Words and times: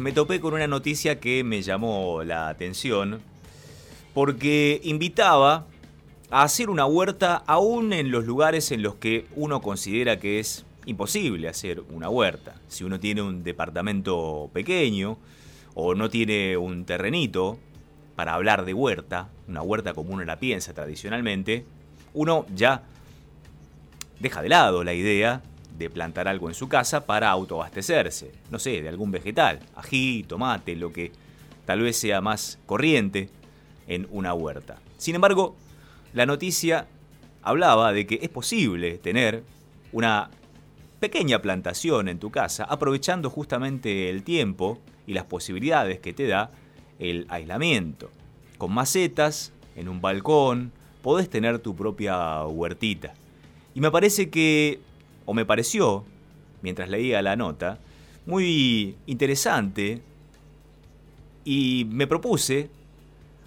Me 0.00 0.12
topé 0.12 0.40
con 0.40 0.54
una 0.54 0.66
noticia 0.66 1.20
que 1.20 1.44
me 1.44 1.60
llamó 1.60 2.22
la 2.24 2.48
atención 2.48 3.20
porque 4.14 4.80
invitaba 4.84 5.66
a 6.30 6.44
hacer 6.44 6.70
una 6.70 6.86
huerta 6.86 7.42
aún 7.46 7.92
en 7.92 8.10
los 8.10 8.24
lugares 8.24 8.72
en 8.72 8.80
los 8.80 8.94
que 8.94 9.26
uno 9.36 9.60
considera 9.60 10.18
que 10.18 10.40
es 10.40 10.64
imposible 10.86 11.46
hacer 11.46 11.82
una 11.90 12.08
huerta. 12.08 12.54
Si 12.68 12.84
uno 12.84 13.00
tiene 13.00 13.20
un 13.20 13.44
departamento 13.44 14.48
pequeño 14.54 15.18
o 15.74 15.94
no 15.94 16.08
tiene 16.08 16.56
un 16.56 16.86
terrenito 16.86 17.58
para 18.16 18.32
hablar 18.32 18.64
de 18.64 18.72
huerta, 18.72 19.28
una 19.46 19.60
huerta 19.60 19.92
como 19.92 20.14
uno 20.14 20.24
la 20.24 20.40
piensa 20.40 20.72
tradicionalmente, 20.72 21.66
uno 22.14 22.46
ya 22.54 22.82
deja 24.20 24.40
de 24.40 24.48
lado 24.48 24.84
la 24.84 24.94
idea 24.94 25.42
plantar 25.90 26.28
algo 26.28 26.48
en 26.48 26.54
su 26.54 26.68
casa 26.68 27.06
para 27.06 27.30
autoabastecerse, 27.30 28.32
no 28.50 28.58
sé, 28.58 28.82
de 28.82 28.88
algún 28.88 29.10
vegetal, 29.10 29.60
ají, 29.76 30.24
tomate, 30.24 30.76
lo 30.76 30.92
que 30.92 31.12
tal 31.64 31.80
vez 31.80 31.96
sea 31.96 32.20
más 32.20 32.58
corriente 32.66 33.28
en 33.86 34.06
una 34.10 34.34
huerta. 34.34 34.78
Sin 34.98 35.14
embargo, 35.14 35.56
la 36.12 36.26
noticia 36.26 36.86
hablaba 37.42 37.92
de 37.92 38.06
que 38.06 38.18
es 38.22 38.28
posible 38.28 38.98
tener 38.98 39.42
una 39.92 40.30
pequeña 41.00 41.42
plantación 41.42 42.08
en 42.08 42.18
tu 42.18 42.30
casa, 42.30 42.64
aprovechando 42.64 43.28
justamente 43.28 44.08
el 44.08 44.22
tiempo 44.22 44.78
y 45.06 45.14
las 45.14 45.24
posibilidades 45.24 45.98
que 45.98 46.12
te 46.12 46.26
da 46.26 46.50
el 46.98 47.26
aislamiento. 47.28 48.10
Con 48.58 48.72
macetas, 48.72 49.52
en 49.74 49.88
un 49.88 50.00
balcón, 50.00 50.72
podés 51.02 51.28
tener 51.28 51.58
tu 51.58 51.74
propia 51.74 52.44
huertita. 52.46 53.14
Y 53.74 53.80
me 53.80 53.90
parece 53.90 54.30
que 54.30 54.80
o 55.24 55.34
me 55.34 55.44
pareció, 55.44 56.04
mientras 56.62 56.88
leía 56.88 57.22
la 57.22 57.36
nota, 57.36 57.78
muy 58.26 58.96
interesante 59.06 60.00
y 61.44 61.86
me 61.90 62.06
propuse 62.06 62.70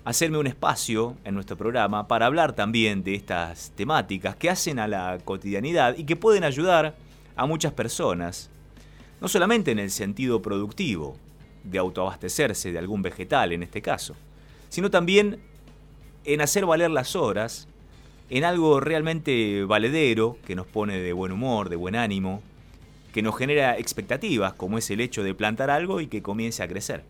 hacerme 0.03 0.37
un 0.37 0.47
espacio 0.47 1.15
en 1.23 1.33
nuestro 1.33 1.57
programa 1.57 2.07
para 2.07 2.27
hablar 2.27 2.53
también 2.53 3.03
de 3.03 3.15
estas 3.15 3.71
temáticas 3.71 4.35
que 4.35 4.49
hacen 4.49 4.79
a 4.79 4.87
la 4.87 5.17
cotidianidad 5.23 5.97
y 5.97 6.03
que 6.03 6.15
pueden 6.15 6.43
ayudar 6.43 6.95
a 7.35 7.45
muchas 7.45 7.73
personas, 7.73 8.49
no 9.19 9.27
solamente 9.27 9.71
en 9.71 9.79
el 9.79 9.91
sentido 9.91 10.41
productivo, 10.41 11.17
de 11.63 11.79
autoabastecerse 11.79 12.71
de 12.71 12.77
algún 12.77 13.01
vegetal 13.01 13.51
en 13.51 13.63
este 13.63 13.81
caso, 13.81 14.15
sino 14.69 14.91
también 14.91 15.39
en 16.23 16.41
hacer 16.41 16.65
valer 16.65 16.91
las 16.91 17.15
horas 17.15 17.67
en 18.29 18.43
algo 18.43 18.79
realmente 18.79 19.63
valedero, 19.65 20.37
que 20.45 20.55
nos 20.55 20.65
pone 20.65 20.97
de 20.97 21.13
buen 21.13 21.31
humor, 21.31 21.69
de 21.69 21.75
buen 21.75 21.95
ánimo, 21.95 22.41
que 23.13 23.21
nos 23.21 23.37
genera 23.37 23.77
expectativas, 23.77 24.53
como 24.53 24.77
es 24.77 24.89
el 24.89 24.99
hecho 24.99 25.23
de 25.23 25.33
plantar 25.33 25.69
algo 25.69 26.01
y 26.01 26.07
que 26.07 26.21
comience 26.21 26.63
a 26.63 26.67
crecer, 26.67 27.03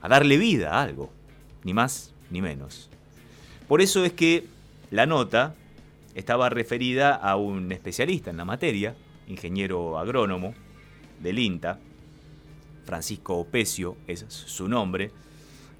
a 0.00 0.08
darle 0.08 0.36
vida 0.36 0.74
a 0.74 0.82
algo, 0.82 1.10
ni 1.64 1.74
más 1.74 2.12
ni 2.30 2.42
menos. 2.42 2.88
Por 3.66 3.80
eso 3.80 4.04
es 4.04 4.12
que 4.12 4.46
la 4.90 5.06
nota 5.06 5.54
estaba 6.14 6.50
referida 6.50 7.14
a 7.14 7.36
un 7.36 7.72
especialista 7.72 8.30
en 8.30 8.36
la 8.36 8.44
materia, 8.44 8.94
ingeniero 9.26 9.98
agrónomo 9.98 10.54
del 11.20 11.38
INTA, 11.38 11.78
Francisco 12.84 13.46
Pecio 13.50 13.96
es 14.06 14.24
su 14.28 14.66
nombre, 14.66 15.10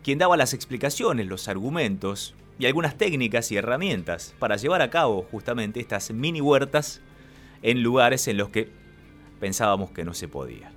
quien 0.05 0.19
daba 0.19 0.37
las 0.37 0.53
explicaciones, 0.53 1.27
los 1.27 1.49
argumentos 1.49 2.35
y 2.59 2.67
algunas 2.67 2.97
técnicas 2.97 3.53
y 3.53 3.57
herramientas 3.57 4.35
para 4.39 4.57
llevar 4.57 4.83
a 4.83 4.91
cabo 4.91 5.27
justamente 5.31 5.81
estas 5.81 6.11
mini 6.11 6.41
huertas 6.41 7.01
en 7.63 7.83
lugares 7.83 8.27
en 8.29 8.37
los 8.37 8.49
que 8.49 8.69
pensábamos 9.41 9.91
que 9.91 10.05
no 10.05 10.15
se 10.15 10.29
podía. 10.29 10.73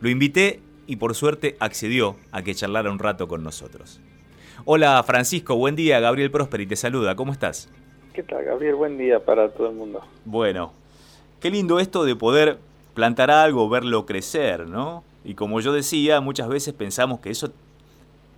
Lo 0.00 0.08
invité 0.08 0.60
y 0.86 0.96
por 0.96 1.14
suerte 1.14 1.56
accedió 1.58 2.16
a 2.30 2.42
que 2.42 2.54
charlara 2.54 2.90
un 2.90 2.98
rato 2.98 3.26
con 3.26 3.42
nosotros. 3.42 4.00
Hola 4.64 5.02
Francisco, 5.02 5.56
buen 5.56 5.76
día, 5.76 6.00
Gabriel 6.00 6.30
Prosperi 6.30 6.66
te 6.66 6.76
saluda, 6.76 7.16
¿cómo 7.16 7.32
estás? 7.32 7.68
¿Qué 8.12 8.22
tal 8.22 8.44
Gabriel? 8.44 8.74
Buen 8.74 8.98
día 8.98 9.24
para 9.24 9.50
todo 9.50 9.68
el 9.68 9.74
mundo. 9.74 10.00
Bueno, 10.24 10.72
qué 11.40 11.50
lindo 11.50 11.78
esto 11.78 12.04
de 12.04 12.16
poder 12.16 12.58
plantar 12.94 13.30
algo, 13.30 13.68
verlo 13.68 14.06
crecer, 14.06 14.68
¿no? 14.68 15.04
Y 15.24 15.34
como 15.34 15.60
yo 15.60 15.72
decía, 15.72 16.20
muchas 16.20 16.48
veces 16.48 16.74
pensamos 16.74 17.20
que 17.20 17.30
eso 17.30 17.52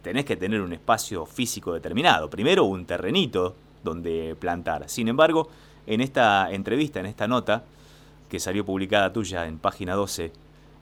tenés 0.03 0.25
que 0.25 0.37
tener 0.37 0.61
un 0.61 0.72
espacio 0.72 1.27
físico 1.27 1.72
determinado. 1.72 2.31
Primero 2.31 2.65
un 2.65 2.87
terrenito 2.87 3.55
donde 3.83 4.37
plantar. 4.38 4.88
Sin 4.88 5.09
embargo, 5.09 5.49
en 5.87 6.00
esta 6.00 6.50
entrevista, 6.50 7.00
en 7.00 7.06
esta 7.06 7.27
nota, 7.27 7.65
que 8.28 8.39
salió 8.39 8.65
publicada 8.65 9.12
tuya 9.12 9.47
en 9.47 9.59
página 9.59 9.94
12 9.94 10.33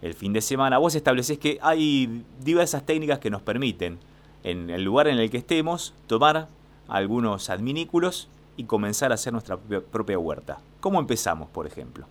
el 0.02 0.14
fin 0.14 0.32
de 0.32 0.40
semana, 0.40 0.78
vos 0.78 0.94
estableces 0.94 1.38
que 1.38 1.58
hay 1.60 2.24
diversas 2.40 2.86
técnicas 2.86 3.18
que 3.18 3.30
nos 3.30 3.42
permiten, 3.42 3.98
en 4.44 4.70
el 4.70 4.84
lugar 4.84 5.08
en 5.08 5.18
el 5.18 5.30
que 5.30 5.38
estemos, 5.38 5.94
tomar 6.06 6.46
algunos 6.86 7.50
adminículos 7.50 8.28
y 8.56 8.64
comenzar 8.64 9.10
a 9.10 9.14
hacer 9.14 9.32
nuestra 9.32 9.56
propia 9.56 10.18
huerta. 10.18 10.58
¿Cómo 10.80 11.00
empezamos, 11.00 11.48
por 11.48 11.66
ejemplo? 11.66 12.06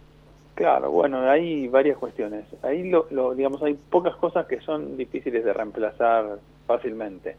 Claro, 0.55 0.91
bueno, 0.91 1.19
hay 1.29 1.67
varias 1.67 1.97
cuestiones. 1.97 2.45
Ahí, 2.63 2.89
lo, 2.89 3.35
digamos, 3.35 3.61
hay 3.61 3.75
pocas 3.75 4.15
cosas 4.15 4.47
que 4.47 4.59
son 4.61 4.97
difíciles 4.97 5.45
de 5.45 5.53
reemplazar 5.53 6.39
fácilmente. 6.67 7.35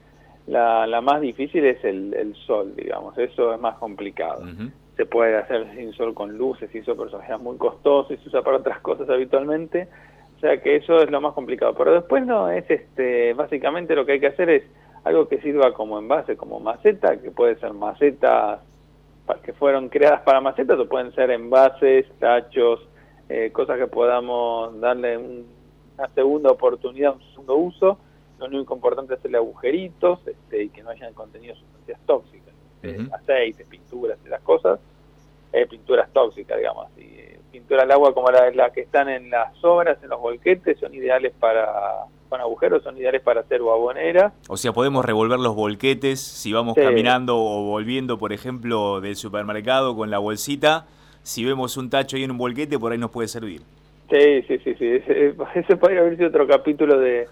La, 0.46 0.86
la 0.86 1.00
más 1.00 1.20
difícil 1.20 1.64
es 1.64 1.84
el, 1.84 2.14
el, 2.14 2.34
sol, 2.34 2.74
digamos, 2.74 3.16
eso 3.18 3.52
es 3.54 3.60
más 3.60 3.76
complicado. 3.76 4.42
Se 4.96 5.06
puede 5.06 5.36
hacer 5.36 5.72
sin 5.76 5.92
sol 5.92 6.14
con 6.14 6.36
luces 6.36 6.74
y 6.74 6.78
eso, 6.78 6.96
pero 6.96 7.20
es 7.20 7.40
muy 7.40 7.56
costoso 7.56 8.12
y 8.12 8.16
se 8.16 8.28
usa 8.28 8.42
para 8.42 8.56
otras 8.56 8.80
cosas 8.80 9.08
habitualmente. 9.08 9.88
O 10.36 10.40
sea 10.40 10.60
que 10.60 10.76
eso 10.76 11.02
es 11.02 11.10
lo 11.10 11.20
más 11.20 11.34
complicado. 11.34 11.74
Pero 11.74 11.92
después 11.92 12.24
no, 12.26 12.50
es 12.50 12.68
este, 12.68 13.34
básicamente 13.34 13.94
lo 13.94 14.06
que 14.06 14.12
hay 14.12 14.20
que 14.20 14.28
hacer 14.28 14.48
es 14.50 14.64
algo 15.04 15.28
que 15.28 15.40
sirva 15.40 15.72
como 15.74 15.98
envase, 15.98 16.36
como 16.36 16.58
maceta, 16.58 17.20
que 17.20 17.30
puede 17.30 17.56
ser 17.56 17.74
macetas 17.74 18.60
que 19.36 19.52
fueron 19.52 19.88
creadas 19.88 20.22
para 20.22 20.40
macetas 20.40 20.78
o 20.78 20.88
pueden 20.88 21.12
ser 21.14 21.30
envases, 21.30 22.06
tachos, 22.18 22.80
eh, 23.28 23.50
cosas 23.52 23.78
que 23.78 23.86
podamos 23.86 24.80
darle 24.80 25.18
una 25.18 26.08
segunda 26.14 26.50
oportunidad, 26.50 27.14
un 27.14 27.22
segundo 27.30 27.56
uso. 27.56 27.98
Lo 28.38 28.46
único 28.46 28.74
importante 28.74 29.14
es 29.14 29.20
hacerle 29.20 29.38
agujeritos 29.38 30.20
este, 30.26 30.64
y 30.64 30.68
que 30.68 30.82
no 30.82 30.90
hayan 30.90 31.12
contenido 31.14 31.54
sustancias 31.56 31.98
tóxicas, 32.06 32.54
eh, 32.82 33.08
aceites, 33.12 33.66
pinturas, 33.66 34.18
las 34.28 34.40
cosas, 34.42 34.78
eh, 35.52 35.66
pinturas 35.66 36.08
tóxicas, 36.12 36.56
digamos. 36.56 36.86
Y, 36.96 37.02
eh, 37.02 37.40
pintura 37.50 37.82
al 37.82 37.90
agua 37.90 38.14
como 38.14 38.30
la, 38.30 38.50
la, 38.50 38.70
que 38.70 38.82
están 38.82 39.08
en 39.08 39.30
las 39.30 39.52
obras, 39.64 39.98
en 40.02 40.10
los 40.10 40.20
volquetes, 40.20 40.78
son 40.78 40.94
ideales 40.94 41.32
para, 41.40 42.04
con 42.28 42.40
agujeros, 42.40 42.82
son 42.82 42.96
ideales 42.96 43.22
para 43.22 43.40
hacer 43.40 43.62
babonera. 43.62 44.32
O 44.48 44.56
sea, 44.56 44.72
podemos 44.72 45.04
revolver 45.04 45.40
los 45.40 45.56
volquetes 45.56 46.20
si 46.20 46.52
vamos 46.52 46.74
caminando 46.76 47.36
o 47.38 47.64
volviendo, 47.64 48.18
por 48.18 48.32
ejemplo, 48.32 49.00
del 49.00 49.16
supermercado 49.16 49.96
con 49.96 50.10
la 50.10 50.18
bolsita 50.18 50.86
si 51.28 51.44
vemos 51.44 51.76
un 51.76 51.90
tacho 51.90 52.16
ahí 52.16 52.24
en 52.24 52.30
un 52.30 52.38
volquete, 52.38 52.78
por 52.78 52.90
ahí 52.90 52.98
nos 52.98 53.10
puede 53.10 53.28
servir. 53.28 53.60
Sí, 54.10 54.42
sí, 54.48 54.58
sí, 54.64 54.74
sí. 54.78 54.86
Ese, 55.54 55.76
podría 55.76 56.00
haber 56.00 56.16
sido 56.16 56.28
otro 56.30 56.46
capítulo 56.46 56.98
de, 56.98 57.26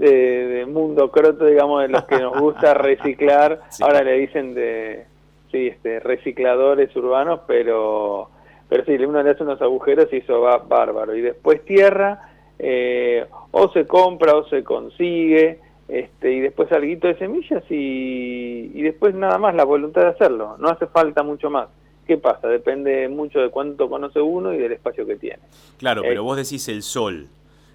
de, 0.00 0.66
Mundo 0.66 1.10
Croto, 1.10 1.46
digamos, 1.46 1.82
de 1.82 1.88
los 1.88 2.04
que 2.04 2.18
nos 2.18 2.38
gusta 2.38 2.74
reciclar. 2.74 3.60
Ahora 3.80 4.02
le 4.02 4.18
dicen 4.18 4.54
de, 4.54 5.04
sí, 5.50 5.68
este, 5.68 6.00
recicladores 6.00 6.94
urbanos, 6.96 7.40
pero, 7.46 8.30
pero 8.68 8.84
sí, 8.84 8.92
uno 8.92 9.22
le 9.22 9.30
hace 9.30 9.42
unos 9.42 9.60
agujeros 9.60 10.08
y 10.12 10.18
eso 10.18 10.40
va 10.40 10.58
bárbaro. 10.58 11.14
Y 11.14 11.20
después 11.20 11.64
tierra, 11.64 12.30
eh, 12.58 13.26
o 13.50 13.70
se 13.72 13.86
compra 13.86 14.34
o 14.36 14.48
se 14.48 14.64
consigue, 14.64 15.60
este, 15.88 16.32
y 16.32 16.40
después 16.40 16.70
alguito 16.72 17.08
de 17.08 17.16
semillas 17.16 17.64
y, 17.68 18.70
y 18.74 18.82
después 18.82 19.14
nada 19.14 19.38
más 19.38 19.54
la 19.54 19.64
voluntad 19.64 20.02
de 20.02 20.08
hacerlo. 20.08 20.56
No 20.58 20.68
hace 20.68 20.86
falta 20.86 21.22
mucho 21.22 21.50
más. 21.50 21.68
¿Qué 22.06 22.16
pasa? 22.16 22.48
Depende 22.48 23.08
mucho 23.08 23.40
de 23.40 23.50
cuánto 23.50 23.88
conoce 23.88 24.20
uno 24.20 24.52
y 24.52 24.58
del 24.58 24.72
espacio 24.72 25.06
que 25.06 25.16
tiene. 25.16 25.38
Claro, 25.78 26.02
pero 26.02 26.14
eh, 26.14 26.24
vos 26.24 26.36
decís 26.36 26.68
el 26.68 26.82
sol. 26.82 27.28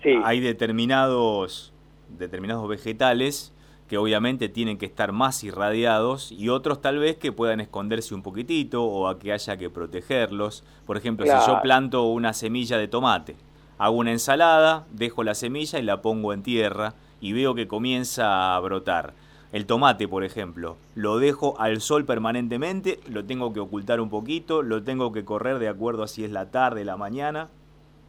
Sí. 0.03 0.13
Hay 0.23 0.39
determinados, 0.39 1.73
determinados 2.09 2.67
vegetales 2.67 3.53
que 3.87 3.97
obviamente 3.97 4.49
tienen 4.49 4.77
que 4.77 4.87
estar 4.87 5.11
más 5.11 5.43
irradiados 5.43 6.31
y 6.31 6.49
otros 6.49 6.81
tal 6.81 6.97
vez 6.97 7.17
que 7.17 7.31
puedan 7.31 7.59
esconderse 7.59 8.15
un 8.15 8.23
poquitito 8.23 8.83
o 8.83 9.07
a 9.07 9.19
que 9.19 9.31
haya 9.31 9.57
que 9.57 9.69
protegerlos. 9.69 10.63
Por 10.85 10.97
ejemplo, 10.97 11.25
si 11.25 11.47
yo 11.47 11.61
planto 11.61 12.03
una 12.05 12.33
semilla 12.33 12.77
de 12.77 12.87
tomate, 12.87 13.35
hago 13.77 13.97
una 13.97 14.11
ensalada, 14.11 14.87
dejo 14.91 15.23
la 15.23 15.35
semilla 15.35 15.77
y 15.79 15.83
la 15.83 16.01
pongo 16.01 16.33
en 16.33 16.41
tierra 16.41 16.95
y 17.21 17.33
veo 17.33 17.53
que 17.53 17.67
comienza 17.67 18.55
a 18.55 18.59
brotar 18.59 19.13
el 19.51 19.65
tomate, 19.65 20.09
por 20.09 20.25
ejemplo, 20.25 20.75
lo 20.95 21.17
dejo 21.17 21.57
al 21.61 21.79
sol 21.79 22.03
permanentemente, 22.03 22.99
lo 23.07 23.23
tengo 23.23 23.53
que 23.53 23.61
ocultar 23.61 24.01
un 24.01 24.09
poquito, 24.09 24.63
lo 24.63 24.83
tengo 24.83 25.13
que 25.13 25.23
correr 25.23 25.59
de 25.59 25.69
acuerdo 25.69 26.03
a 26.03 26.09
si 26.09 26.25
es 26.25 26.31
la 26.31 26.51
tarde, 26.51 26.83
la 26.83 26.97
mañana. 26.97 27.47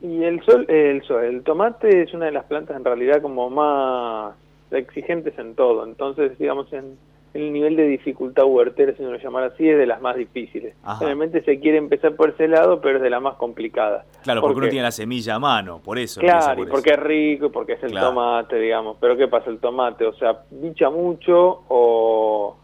Y 0.01 0.25
el 0.25 0.43
sol, 0.45 0.67
el 0.69 1.03
sol, 1.03 1.25
el 1.25 1.43
tomate 1.43 2.03
es 2.03 2.13
una 2.15 2.27
de 2.27 2.33
las 2.33 2.45
plantas 2.45 2.77
en 2.77 2.85
realidad 2.85 3.23
como 3.23 3.49
más 3.51 4.35
exigentes 4.71 5.39
en 5.39 5.55
todo. 5.55 5.85
Entonces, 5.85 6.39
digamos, 6.39 6.73
en, 6.73 6.99
el 7.37 7.53
nivel 7.53 7.77
de 7.77 7.87
dificultad 7.87 8.45
huertera, 8.47 8.95
si 8.97 9.03
uno 9.03 9.13
lo 9.13 9.19
llamar 9.19 9.45
así, 9.45 9.69
es 9.69 9.77
de 9.77 9.87
las 9.87 10.01
más 10.01 10.17
difíciles. 10.17 10.75
Realmente 11.01 11.43
se 11.43 11.61
quiere 11.61 11.79
empezar 11.79 12.17
por 12.17 12.31
ese 12.31 12.49
lado, 12.49 12.81
pero 12.81 12.97
es 12.97 13.03
de 13.03 13.11
las 13.11 13.21
más 13.21 13.37
complicadas. 13.37 14.07
Claro, 14.23 14.41
porque, 14.41 14.59
uno 14.59 14.69
tiene 14.69 14.85
la 14.85 14.91
semilla 14.91 15.35
a 15.35 15.39
mano, 15.39 15.81
por 15.85 15.99
eso. 15.99 16.21
Claro, 16.21 16.63
y 16.63 16.67
porque 16.67 16.91
es 16.91 16.99
rico, 16.99 17.51
porque 17.51 17.75
es 17.75 17.83
el 17.83 17.93
tomate, 17.93 18.59
digamos. 18.59 18.97
Pero 19.01 19.17
¿qué 19.17 19.29
pasa 19.29 19.51
el 19.51 19.59
tomate? 19.59 20.07
O 20.07 20.15
sea, 20.15 20.41
bicha 20.51 20.89
mucho 20.91 21.65
o, 21.69 22.57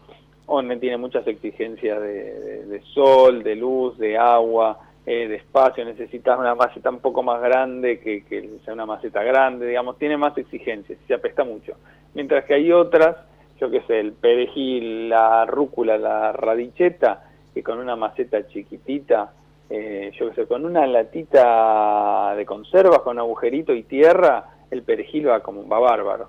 o 0.47 0.63
tiene 0.79 0.97
muchas 0.97 1.25
exigencias 1.27 2.01
de, 2.01 2.81
sol, 2.93 3.43
de 3.43 3.55
luz, 3.55 3.97
de 3.97 4.17
agua, 4.17 4.79
eh, 5.05 5.27
de 5.27 5.35
espacio. 5.35 5.85
Necesitas 5.85 6.37
una 6.39 6.55
maceta 6.55 6.89
un 6.89 6.99
poco 6.99 7.23
más 7.23 7.41
grande 7.41 7.99
que, 7.99 8.23
que 8.23 8.49
sea 8.65 8.73
una 8.73 8.85
maceta 8.85 9.23
grande, 9.23 9.67
digamos. 9.67 9.97
Tiene 9.97 10.17
más 10.17 10.37
exigencias, 10.37 10.99
se 11.07 11.13
apesta 11.13 11.43
mucho. 11.43 11.73
Mientras 12.13 12.45
que 12.45 12.53
hay 12.53 12.71
otras 12.71 13.15
yo 13.63 13.71
qué 13.71 13.81
sé, 13.87 13.99
el 13.99 14.11
perejil, 14.13 15.09
la 15.09 15.45
rúcula, 15.45 15.97
la 15.97 16.33
radicheta, 16.33 17.23
que 17.53 17.63
con 17.63 17.79
una 17.79 17.95
maceta 17.95 18.45
chiquitita, 18.47 19.31
eh, 19.69 20.11
yo 20.19 20.29
qué 20.29 20.35
sé, 20.35 20.47
con 20.47 20.65
una 20.65 20.85
latita 20.85 22.35
de 22.35 22.45
conservas, 22.45 22.99
con 22.99 23.19
agujerito 23.19 23.73
y 23.73 23.83
tierra, 23.83 24.49
el 24.69 24.83
perejil 24.83 25.29
va 25.29 25.41
como 25.41 25.65
va 25.67 25.79
bárbaro. 25.79 26.27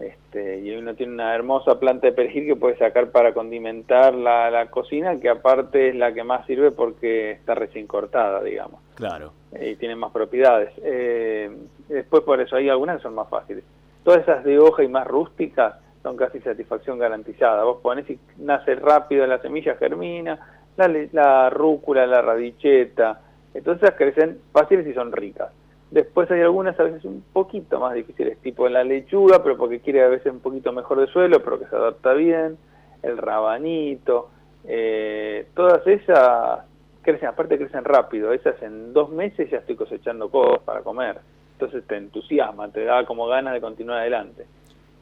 Este, 0.00 0.60
y 0.60 0.76
uno 0.76 0.94
tiene 0.94 1.14
una 1.14 1.34
hermosa 1.34 1.80
planta 1.80 2.06
de 2.06 2.12
perejil 2.12 2.46
que 2.46 2.56
puede 2.56 2.78
sacar 2.78 3.10
para 3.10 3.34
condimentar 3.34 4.14
la, 4.14 4.66
cocina, 4.70 5.18
que 5.18 5.28
aparte 5.28 5.88
es 5.88 5.96
la 5.96 6.12
que 6.12 6.22
más 6.22 6.46
sirve 6.46 6.70
porque 6.70 7.32
está 7.32 7.54
recién 7.54 7.86
cortada, 7.86 8.42
digamos. 8.42 8.80
Claro. 8.94 9.32
y 9.60 9.76
tiene 9.76 9.96
más 9.96 10.12
propiedades. 10.12 10.70
Eh, 10.82 11.50
después 11.88 12.22
por 12.22 12.40
eso 12.40 12.56
hay 12.56 12.68
algunas 12.68 12.96
que 12.96 13.02
son 13.02 13.14
más 13.14 13.28
fáciles. 13.28 13.64
Todas 14.04 14.22
esas 14.22 14.44
de 14.44 14.58
hoja 14.58 14.84
y 14.84 14.88
más 14.88 15.06
rústicas, 15.06 15.74
son 16.02 16.16
casi 16.16 16.40
satisfacción 16.40 16.98
garantizada. 16.98 17.64
Vos 17.64 17.80
pones 17.82 18.08
y 18.08 18.18
nace 18.38 18.76
rápido 18.76 19.26
la 19.26 19.40
semilla, 19.40 19.76
germina, 19.76 20.38
la, 20.76 20.88
la 21.12 21.50
rúcula, 21.50 22.06
la 22.06 22.22
radicheta, 22.22 23.20
entonces 23.54 23.90
crecen 23.96 24.38
fáciles 24.52 24.86
y 24.86 24.94
son 24.94 25.12
ricas. 25.12 25.50
Después 25.90 26.30
hay 26.30 26.42
algunas 26.42 26.78
a 26.78 26.82
veces 26.82 27.04
un 27.04 27.24
poquito 27.32 27.80
más 27.80 27.94
difíciles, 27.94 28.38
tipo 28.38 28.68
la 28.68 28.84
lechuga, 28.84 29.42
pero 29.42 29.56
porque 29.56 29.80
quiere 29.80 30.02
a 30.04 30.08
veces 30.08 30.30
un 30.32 30.40
poquito 30.40 30.72
mejor 30.72 31.00
de 31.00 31.06
suelo, 31.06 31.42
pero 31.42 31.58
que 31.58 31.66
se 31.66 31.76
adapta 31.76 32.12
bien, 32.12 32.58
el 33.02 33.16
rabanito, 33.16 34.28
eh, 34.64 35.46
todas 35.54 35.86
esas 35.86 36.60
crecen, 37.00 37.28
aparte 37.28 37.56
crecen 37.56 37.84
rápido, 37.84 38.34
esas 38.34 38.60
en 38.62 38.92
dos 38.92 39.08
meses 39.08 39.48
ya 39.50 39.58
estoy 39.58 39.76
cosechando 39.76 40.28
cosas 40.28 40.60
para 40.62 40.82
comer, 40.82 41.20
entonces 41.52 41.82
te 41.86 41.96
entusiasma, 41.96 42.68
te 42.68 42.84
da 42.84 43.06
como 43.06 43.26
ganas 43.26 43.54
de 43.54 43.60
continuar 43.62 44.00
adelante. 44.00 44.44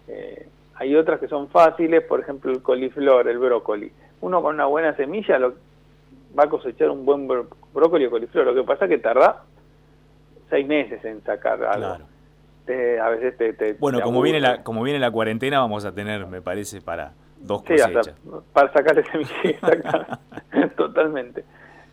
Eh, 0.07 0.47
hay 0.77 0.95
otras 0.95 1.19
que 1.19 1.27
son 1.27 1.49
fáciles, 1.49 2.05
por 2.05 2.21
ejemplo 2.21 2.53
el 2.53 2.63
coliflor, 2.63 3.27
el 3.27 3.39
brócoli. 3.39 3.91
Uno 4.21 4.41
con 4.41 4.55
una 4.55 4.67
buena 4.67 4.95
semilla 4.95 5.39
lo, 5.39 5.55
va 6.39 6.45
a 6.45 6.49
cosechar 6.49 6.91
un 6.91 7.05
buen 7.05 7.27
brócoli 7.27 8.07
o 8.07 8.11
coliflor. 8.11 8.47
Lo 8.47 8.55
que 8.55 8.63
pasa 8.63 8.85
es 8.85 8.91
que 8.91 8.99
tarda 8.99 9.43
seis 10.51 10.67
meses 10.67 11.05
en 11.05 11.23
sacar 11.23 11.63
algo. 11.65 12.07
a 12.67 13.09
veces 13.11 13.37
te, 13.37 13.75
bueno, 13.75 14.01
como 14.01 14.23
viene 14.23 14.41
la 14.41 14.63
como 14.63 14.83
viene 14.83 14.99
la 14.99 15.11
cuarentena 15.11 15.61
vamos 15.61 15.85
a 15.85 15.93
tener, 15.93 16.27
me 16.27 16.43
parece, 16.43 16.81
para 16.81 17.13
dos 17.39 17.63
cosechas. 17.63 18.15
para 18.53 18.73
sacarle 18.73 19.05
semilla, 19.05 20.19
totalmente. 20.77 21.45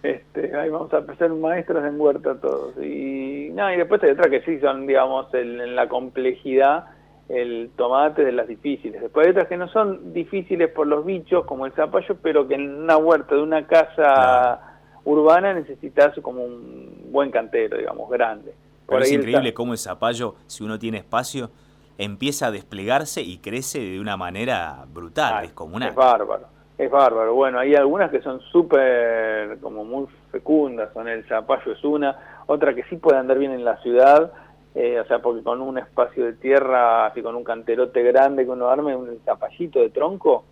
Este, 0.01 0.53
ahí 0.55 0.69
vamos 0.69 0.93
a 0.93 1.15
ser 1.15 1.29
maestros 1.31 1.85
en 1.85 1.99
huerta 1.99 2.35
todos. 2.39 2.75
Y, 2.83 3.51
no, 3.53 3.73
y 3.73 3.77
después 3.77 4.03
hay 4.03 4.11
otras 4.11 4.27
que 4.27 4.41
sí 4.41 4.59
son, 4.59 4.85
digamos, 4.85 5.33
en 5.33 5.75
la 5.75 5.87
complejidad 5.87 6.87
el 7.29 7.71
tomate 7.77 8.25
de 8.25 8.33
las 8.33 8.47
difíciles. 8.47 9.01
Después 9.01 9.25
hay 9.25 9.31
otras 9.31 9.47
que 9.47 9.55
no 9.55 9.69
son 9.69 10.13
difíciles 10.13 10.69
por 10.69 10.87
los 10.87 11.05
bichos, 11.05 11.45
como 11.45 11.65
el 11.65 11.71
zapallo, 11.71 12.17
pero 12.21 12.47
que 12.47 12.55
en 12.55 12.83
una 12.83 12.97
huerta 12.97 13.35
de 13.35 13.41
una 13.41 13.65
casa 13.65 14.72
urbana 15.05 15.53
necesitas 15.53 16.17
como 16.21 16.43
un 16.43 17.09
buen 17.11 17.31
cantero, 17.31 17.77
digamos, 17.77 18.09
grande. 18.09 18.53
Por 18.85 19.01
es 19.01 19.11
increíble 19.11 19.53
cómo 19.53 19.73
el 19.73 19.77
zapallo, 19.79 20.35
si 20.47 20.63
uno 20.63 20.77
tiene 20.77 20.97
espacio, 20.99 21.49
empieza 21.97 22.47
a 22.47 22.51
desplegarse 22.51 23.21
y 23.21 23.37
crece 23.37 23.79
de 23.79 23.99
una 23.99 24.17
manera 24.17 24.85
brutal, 24.91 25.45
es 25.45 25.51
como 25.51 25.75
una... 25.75 25.89
Es 25.89 25.95
bárbaro, 25.95 26.47
es 26.77 26.89
bárbaro. 26.89 27.33
Bueno, 27.33 27.59
hay 27.59 27.75
algunas 27.75 28.11
que 28.11 28.21
son 28.21 28.39
súper, 28.41 29.59
como 29.61 29.85
muy 29.85 30.07
fecundas, 30.31 30.91
son 30.93 31.07
el 31.07 31.25
zapallo 31.27 31.71
es 31.71 31.83
una, 31.83 32.43
otra 32.47 32.73
que 32.73 32.83
sí 32.83 32.97
puede 32.97 33.17
andar 33.17 33.37
bien 33.37 33.51
en 33.51 33.63
la 33.63 33.77
ciudad, 33.77 34.31
eh, 34.75 34.99
o 34.99 35.05
sea, 35.05 35.19
porque 35.19 35.43
con 35.43 35.61
un 35.61 35.77
espacio 35.77 36.25
de 36.25 36.33
tierra, 36.33 37.05
así 37.05 37.21
con 37.21 37.35
un 37.35 37.43
canterote 37.43 38.01
grande 38.01 38.43
que 38.43 38.49
uno 38.49 38.69
arme, 38.69 38.95
un 38.95 39.19
zapallito 39.23 39.79
de 39.79 39.91
tronco, 39.91 40.43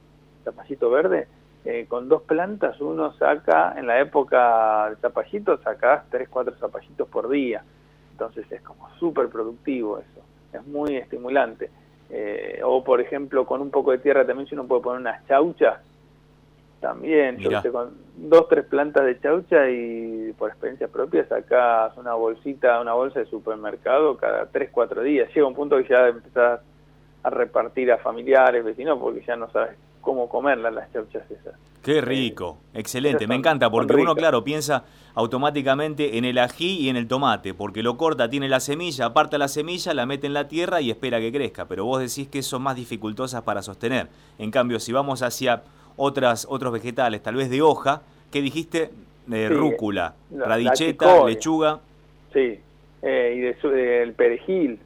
zapallito 0.44 0.89
verde, 0.89 1.27
eh, 1.63 1.86
con 1.88 2.10
dos 2.10 2.24
plantas 2.24 2.80
uno 2.81 3.13
saca, 3.13 3.75
en 3.78 3.88
la 3.88 4.00
época 4.00 4.88
del 4.90 4.98
zapallito, 4.98 5.58
sacás 5.62 6.04
tres, 6.10 6.28
cuatro 6.30 6.56
zapallitos 6.56 7.08
por 7.08 7.30
día. 7.30 7.63
Entonces 8.12 8.52
es 8.52 8.62
como 8.62 8.90
súper 8.98 9.30
productivo 9.30 10.00
eso, 10.00 10.22
es 10.54 10.66
muy 10.68 10.96
estimulante. 10.96 11.69
Eh, 12.10 12.62
o 12.63 12.84
por 12.84 13.00
ejemplo, 13.00 13.46
con 13.46 13.62
un 13.62 13.72
poco 13.72 13.92
de 13.92 14.00
tierra 14.00 14.25
también 14.25 14.48
si 14.48 14.56
uno 14.56 14.66
puede 14.66 14.81
poner 14.81 15.02
unas 15.02 15.25
chauchas, 15.28 15.80
también, 16.81 17.38
yo 17.38 17.62
con 17.72 17.92
dos, 18.18 18.50
tres 18.50 18.66
plantas 18.66 19.06
de 19.06 19.19
chaucha 19.19 19.69
y 19.69 20.34
por 20.34 20.50
experiencia 20.50 20.88
propia 20.88 21.24
sacas 21.28 21.96
una 21.96 22.16
bolsita, 22.16 22.81
una 22.81 22.94
bolsa 22.94 23.19
de 23.19 23.28
supermercado 23.28 24.18
cada 24.18 24.48
tres, 24.48 24.72
cuatro 24.72 25.04
días. 25.04 25.30
Llega 25.34 25.46
un 25.46 25.54
punto 25.54 25.78
que 25.78 25.88
ya 25.88 26.08
empezás 26.08 26.62
a 27.23 27.29
repartir 27.29 27.91
a 27.91 27.97
familiares, 27.97 28.63
vecinos, 28.63 28.97
porque 29.00 29.23
ya 29.25 29.35
no 29.35 29.50
sabes 29.51 29.77
cómo 30.01 30.27
comerlas 30.27 30.73
las 30.73 30.91
chauchas 30.91 31.29
esas. 31.29 31.56
Qué 31.83 31.97
eh, 31.97 32.01
rico, 32.01 32.57
excelente, 32.73 33.27
me 33.27 33.35
encanta, 33.35 33.69
porque 33.69 33.95
uno, 33.95 34.15
claro, 34.15 34.44
piensa 34.44 34.83
automáticamente 35.15 36.18
en 36.18 36.25
el 36.25 36.38
ají 36.38 36.79
y 36.79 36.89
en 36.89 36.95
el 36.95 37.07
tomate, 37.07 37.53
porque 37.53 37.83
lo 37.83 37.97
corta, 37.97 38.29
tiene 38.29 38.47
la 38.47 38.59
semilla, 38.59 39.07
aparta 39.07 39.38
la 39.38 39.47
semilla, 39.47 39.94
la 39.94 40.06
mete 40.06 40.27
en 40.27 40.33
la 40.33 40.47
tierra 40.47 40.81
y 40.81 40.91
espera 40.91 41.19
que 41.19 41.31
crezca, 41.31 41.65
pero 41.68 41.85
vos 41.85 42.00
decís 42.00 42.29
que 42.29 42.44
son 42.44 42.62
más 42.62 42.75
dificultosas 42.75 43.41
para 43.41 43.62
sostener. 43.62 44.07
En 44.38 44.51
cambio, 44.51 44.79
si 44.79 44.91
vamos 44.94 45.21
hacia 45.21 45.63
otras, 45.97 46.45
otros 46.50 46.71
vegetales, 46.71 47.21
tal 47.24 47.35
vez 47.35 47.50
de 47.50 47.62
hoja, 47.62 48.03
que 48.31 48.41
dijiste 48.41 48.91
de 49.27 49.50
rúcula, 49.50 50.15
radicheta, 50.31 51.25
lechuga. 51.25 51.79
Sí, 52.33 52.59
eh, 53.01 53.33
y 53.35 53.39
de, 53.39 54.03
el 54.03 54.13
perejil. 54.13 54.79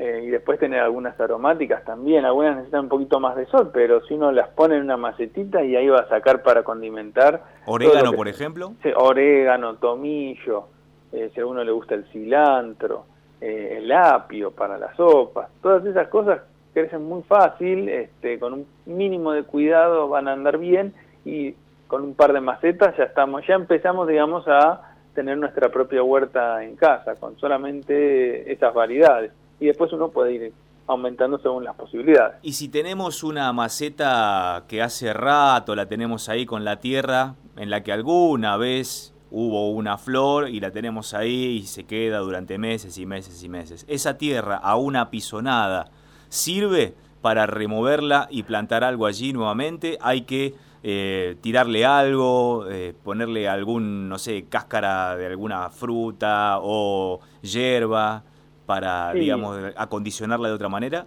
Eh, 0.00 0.22
y 0.24 0.30
después 0.30 0.58
tener 0.58 0.80
algunas 0.80 1.20
aromáticas 1.20 1.84
también, 1.84 2.24
algunas 2.24 2.54
necesitan 2.54 2.84
un 2.84 2.88
poquito 2.88 3.20
más 3.20 3.36
de 3.36 3.44
sol, 3.44 3.70
pero 3.70 4.00
si 4.06 4.14
uno 4.14 4.32
las 4.32 4.48
pone 4.48 4.76
en 4.76 4.84
una 4.84 4.96
macetita 4.96 5.62
y 5.62 5.76
ahí 5.76 5.88
va 5.88 5.98
a 5.98 6.08
sacar 6.08 6.42
para 6.42 6.62
condimentar. 6.62 7.42
¿Orégano, 7.66 8.14
por 8.14 8.26
ejemplo? 8.26 8.72
Sí, 8.82 8.88
orégano, 8.96 9.74
tomillo, 9.74 10.68
eh, 11.12 11.30
si 11.34 11.40
a 11.42 11.44
uno 11.44 11.62
le 11.62 11.70
gusta 11.70 11.96
el 11.96 12.04
cilantro, 12.06 13.04
el 13.42 13.92
apio 13.92 14.52
para 14.52 14.78
las 14.78 14.96
sopas, 14.96 15.50
todas 15.60 15.84
esas 15.84 16.08
cosas 16.08 16.40
crecen 16.72 17.04
muy 17.04 17.22
fácil, 17.24 17.86
este, 17.90 18.38
con 18.38 18.54
un 18.54 18.66
mínimo 18.86 19.32
de 19.32 19.42
cuidado 19.42 20.08
van 20.08 20.28
a 20.28 20.32
andar 20.32 20.56
bien 20.56 20.94
y 21.26 21.54
con 21.88 22.04
un 22.04 22.14
par 22.14 22.32
de 22.32 22.40
macetas 22.40 22.96
ya 22.96 23.04
estamos, 23.04 23.46
ya 23.46 23.54
empezamos, 23.54 24.08
digamos, 24.08 24.48
a 24.48 24.94
tener 25.14 25.36
nuestra 25.36 25.68
propia 25.68 26.02
huerta 26.02 26.64
en 26.64 26.76
casa, 26.76 27.16
con 27.16 27.38
solamente 27.38 28.50
esas 28.50 28.72
variedades. 28.72 29.32
Y 29.60 29.66
después 29.66 29.92
uno 29.92 30.08
puede 30.08 30.34
ir 30.34 30.52
aumentando 30.86 31.38
según 31.38 31.64
las 31.64 31.76
posibilidades. 31.76 32.38
Y 32.42 32.54
si 32.54 32.68
tenemos 32.68 33.22
una 33.22 33.52
maceta 33.52 34.64
que 34.66 34.82
hace 34.82 35.12
rato 35.12 35.76
la 35.76 35.86
tenemos 35.86 36.28
ahí 36.28 36.46
con 36.46 36.64
la 36.64 36.80
tierra, 36.80 37.36
en 37.56 37.70
la 37.70 37.82
que 37.82 37.92
alguna 37.92 38.56
vez 38.56 39.14
hubo 39.30 39.70
una 39.70 39.96
flor 39.98 40.48
y 40.48 40.58
la 40.58 40.72
tenemos 40.72 41.14
ahí 41.14 41.60
y 41.62 41.66
se 41.66 41.84
queda 41.84 42.18
durante 42.18 42.58
meses 42.58 42.98
y 42.98 43.06
meses 43.06 43.42
y 43.44 43.48
meses. 43.48 43.84
Esa 43.88 44.18
tierra 44.18 44.56
aún 44.56 44.96
apisonada, 44.96 45.90
sirve 46.28 46.94
para 47.20 47.46
removerla 47.46 48.26
y 48.30 48.42
plantar 48.42 48.82
algo 48.82 49.06
allí 49.06 49.32
nuevamente, 49.32 49.98
hay 50.00 50.22
que 50.22 50.54
eh, 50.82 51.36
tirarle 51.40 51.84
algo, 51.84 52.66
eh, 52.68 52.94
ponerle 53.04 53.48
algún, 53.48 54.08
no 54.08 54.18
sé, 54.18 54.46
cáscara 54.48 55.16
de 55.16 55.26
alguna 55.26 55.68
fruta 55.70 56.58
o 56.60 57.20
hierba 57.42 58.24
para, 58.70 59.12
digamos, 59.12 59.58
acondicionarla 59.74 60.46
de 60.46 60.54
otra 60.54 60.68
manera? 60.68 61.04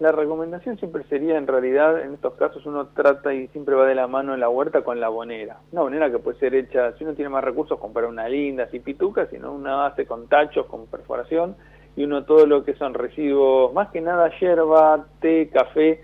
La 0.00 0.10
recomendación 0.10 0.76
siempre 0.78 1.04
sería, 1.04 1.38
en 1.38 1.46
realidad, 1.46 2.02
en 2.02 2.14
estos 2.14 2.34
casos 2.34 2.66
uno 2.66 2.88
trata 2.88 3.32
y 3.32 3.46
siempre 3.48 3.76
va 3.76 3.86
de 3.86 3.94
la 3.94 4.08
mano 4.08 4.34
en 4.34 4.40
la 4.40 4.48
huerta 4.48 4.82
con 4.82 4.98
la 4.98 5.08
bonera. 5.10 5.58
Una 5.70 5.82
bonera 5.82 6.10
que 6.10 6.18
puede 6.18 6.40
ser 6.40 6.56
hecha, 6.56 6.92
si 6.98 7.04
uno 7.04 7.14
tiene 7.14 7.28
más 7.28 7.44
recursos, 7.44 7.78
comprar 7.78 8.06
una 8.06 8.28
linda, 8.28 8.64
así 8.64 8.80
pituca, 8.80 9.28
sino 9.28 9.52
una 9.52 9.76
base 9.76 10.06
con 10.06 10.26
tachos, 10.26 10.66
con 10.66 10.88
perforación, 10.88 11.54
y 11.94 12.02
uno 12.02 12.24
todo 12.24 12.46
lo 12.46 12.64
que 12.64 12.74
son 12.74 12.94
residuos, 12.94 13.72
más 13.72 13.90
que 13.90 14.00
nada 14.00 14.28
hierba, 14.40 15.06
té, 15.20 15.48
café, 15.50 16.02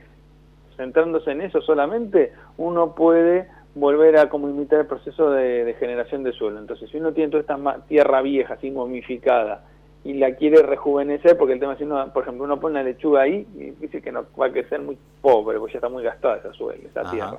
centrándose 0.76 1.32
en 1.32 1.40
eso 1.40 1.60
solamente, 1.60 2.32
uno 2.56 2.94
puede 2.94 3.48
volver 3.74 4.16
a 4.16 4.28
como 4.28 4.48
imitar 4.48 4.78
el 4.78 4.86
proceso 4.86 5.32
de, 5.32 5.74
generación 5.80 6.22
de 6.22 6.30
suelo. 6.30 6.60
Entonces, 6.60 6.88
si 6.88 6.98
uno 6.98 7.12
tiene 7.12 7.32
toda 7.32 7.40
esta 7.40 7.80
tierra 7.88 8.22
vieja, 8.22 8.54
así 8.54 8.70
momificada, 8.70 9.64
y 10.02 10.14
la 10.14 10.34
quiere 10.34 10.62
rejuvenecer, 10.62 11.36
porque 11.36 11.52
el 11.52 11.60
tema 11.60 11.72
es 11.72 11.78
que, 11.78 11.84
uno, 11.84 12.10
por 12.12 12.22
ejemplo, 12.22 12.44
uno 12.44 12.58
pone 12.58 12.80
una 12.80 12.82
lechuga 12.82 13.22
ahí 13.22 13.46
y 13.54 13.70
dice 13.72 14.00
que 14.00 14.10
no 14.10 14.24
va 14.40 14.46
a 14.46 14.50
crecer 14.50 14.80
muy 14.80 14.96
pobre, 15.20 15.58
porque 15.58 15.74
ya 15.74 15.78
está 15.78 15.88
muy 15.90 16.02
gastada 16.02 16.36
esa 16.36 16.52
suelo, 16.54 16.82
esa 16.88 17.10
tierra. 17.10 17.38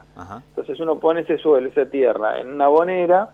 Entonces 0.49 0.79
uno 0.79 0.99
pone 0.99 1.21
ese 1.21 1.37
suelo, 1.39 1.67
esa 1.69 1.87
tierra, 1.87 2.39
en 2.39 2.53
una 2.53 2.67
bonera 2.67 3.31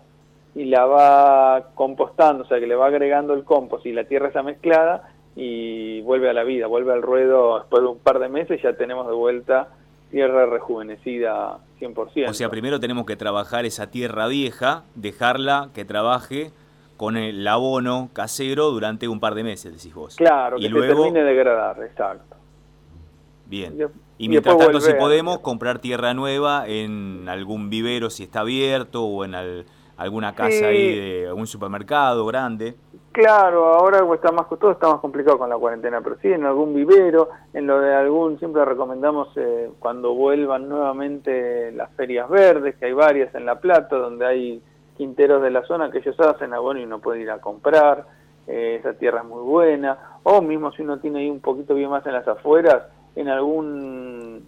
y 0.54 0.64
la 0.64 0.86
va 0.86 1.68
compostando, 1.74 2.44
o 2.44 2.46
sea 2.46 2.58
que 2.58 2.66
le 2.66 2.74
va 2.74 2.86
agregando 2.86 3.34
el 3.34 3.44
compost 3.44 3.84
y 3.84 3.92
la 3.92 4.04
tierra 4.04 4.28
está 4.28 4.42
mezclada 4.42 5.10
y 5.36 6.00
vuelve 6.00 6.30
a 6.30 6.32
la 6.32 6.42
vida, 6.42 6.66
vuelve 6.66 6.94
al 6.94 7.02
ruedo 7.02 7.58
después 7.58 7.82
de 7.82 7.88
un 7.88 7.98
par 7.98 8.18
de 8.18 8.28
meses, 8.28 8.60
ya 8.62 8.72
tenemos 8.72 9.06
de 9.06 9.14
vuelta 9.14 9.68
tierra 10.10 10.46
rejuvenecida 10.46 11.58
100%. 11.78 12.30
O 12.30 12.32
sea, 12.32 12.48
primero 12.48 12.80
tenemos 12.80 13.04
que 13.04 13.14
trabajar 13.14 13.66
esa 13.66 13.90
tierra 13.90 14.26
vieja, 14.26 14.84
dejarla 14.94 15.68
que 15.74 15.84
trabaje 15.84 16.50
con 16.98 17.16
el 17.16 17.46
abono 17.46 18.10
casero 18.12 18.70
durante 18.70 19.06
un 19.06 19.20
par 19.20 19.36
de 19.36 19.44
meses, 19.44 19.72
decís 19.72 19.94
vos. 19.94 20.16
Claro, 20.16 20.58
que 20.58 20.64
y 20.64 20.68
luego... 20.68 20.88
se 20.88 20.94
termine 20.94 21.20
de 21.20 21.26
degradar, 21.26 21.80
exacto. 21.84 22.36
Bien. 23.46 23.88
Y, 24.18 24.28
mientras 24.28 24.58
tanto, 24.58 24.80
si 24.80 24.92
podemos, 24.94 25.38
comprar 25.38 25.78
tierra 25.78 26.12
nueva 26.12 26.64
en 26.66 27.28
algún 27.28 27.70
vivero 27.70 28.10
si 28.10 28.24
está 28.24 28.40
abierto 28.40 29.04
o 29.04 29.24
en 29.24 29.36
alguna 29.96 30.34
casa 30.34 30.66
ahí 30.66 30.98
de 30.98 31.28
algún 31.28 31.46
supermercado 31.46 32.26
grande. 32.26 32.74
Claro, 33.12 33.74
ahora 33.74 34.04
está 34.12 34.32
más 34.32 34.46
todo 34.48 34.72
está 34.72 34.88
más 34.88 35.00
complicado 35.00 35.38
con 35.38 35.48
la 35.48 35.56
cuarentena, 35.56 36.00
pero 36.00 36.16
sí 36.20 36.28
en 36.28 36.44
algún 36.44 36.74
vivero, 36.74 37.30
en 37.54 37.66
lo 37.68 37.80
de 37.80 37.94
algún, 37.94 38.38
siempre 38.40 38.64
recomendamos 38.64 39.28
eh, 39.36 39.70
cuando 39.78 40.14
vuelvan 40.14 40.68
nuevamente 40.68 41.70
las 41.72 41.90
ferias 41.92 42.28
verdes, 42.28 42.76
que 42.76 42.86
hay 42.86 42.92
varias 42.92 43.32
en 43.36 43.46
La 43.46 43.60
Plata, 43.60 43.96
donde 43.96 44.26
hay 44.26 44.62
quinteros 44.98 45.40
de 45.40 45.50
la 45.50 45.62
zona 45.62 45.90
que 45.90 45.98
ellos 45.98 46.20
hacen, 46.20 46.52
ah, 46.52 46.58
bueno, 46.58 46.80
y 46.80 46.84
uno 46.84 46.98
puede 46.98 47.22
ir 47.22 47.30
a 47.30 47.40
comprar, 47.40 48.04
eh, 48.46 48.76
esa 48.78 48.92
tierra 48.92 49.20
es 49.20 49.26
muy 49.26 49.42
buena, 49.42 50.18
o 50.24 50.42
mismo 50.42 50.72
si 50.72 50.82
uno 50.82 50.98
tiene 50.98 51.20
ahí 51.20 51.30
un 51.30 51.40
poquito 51.40 51.74
bien 51.74 51.88
más 51.88 52.04
en 52.04 52.12
las 52.12 52.28
afueras, 52.28 52.82
en 53.16 53.28
algún 53.28 54.46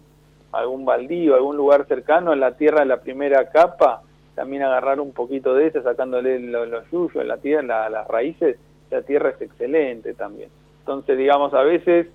algún 0.51 0.83
baldío, 0.83 1.35
algún 1.35 1.55
lugar 1.55 1.87
cercano, 1.87 2.35
la 2.35 2.57
tierra 2.57 2.81
de 2.81 2.85
la 2.85 3.01
primera 3.01 3.49
capa, 3.51 4.01
también 4.35 4.63
agarrar 4.63 4.99
un 4.99 5.13
poquito 5.13 5.55
de 5.55 5.67
esa, 5.67 5.81
sacándole 5.81 6.39
los, 6.39 6.67
los 6.67 6.91
yuyos, 6.91 7.25
la 7.25 7.37
tierra, 7.37 7.89
las 7.89 8.07
raíces, 8.07 8.57
la 8.89 9.01
tierra 9.01 9.29
es 9.29 9.41
excelente 9.41 10.13
también. 10.13 10.49
Entonces, 10.79 11.17
digamos, 11.17 11.53
a 11.53 11.63
veces 11.63 12.07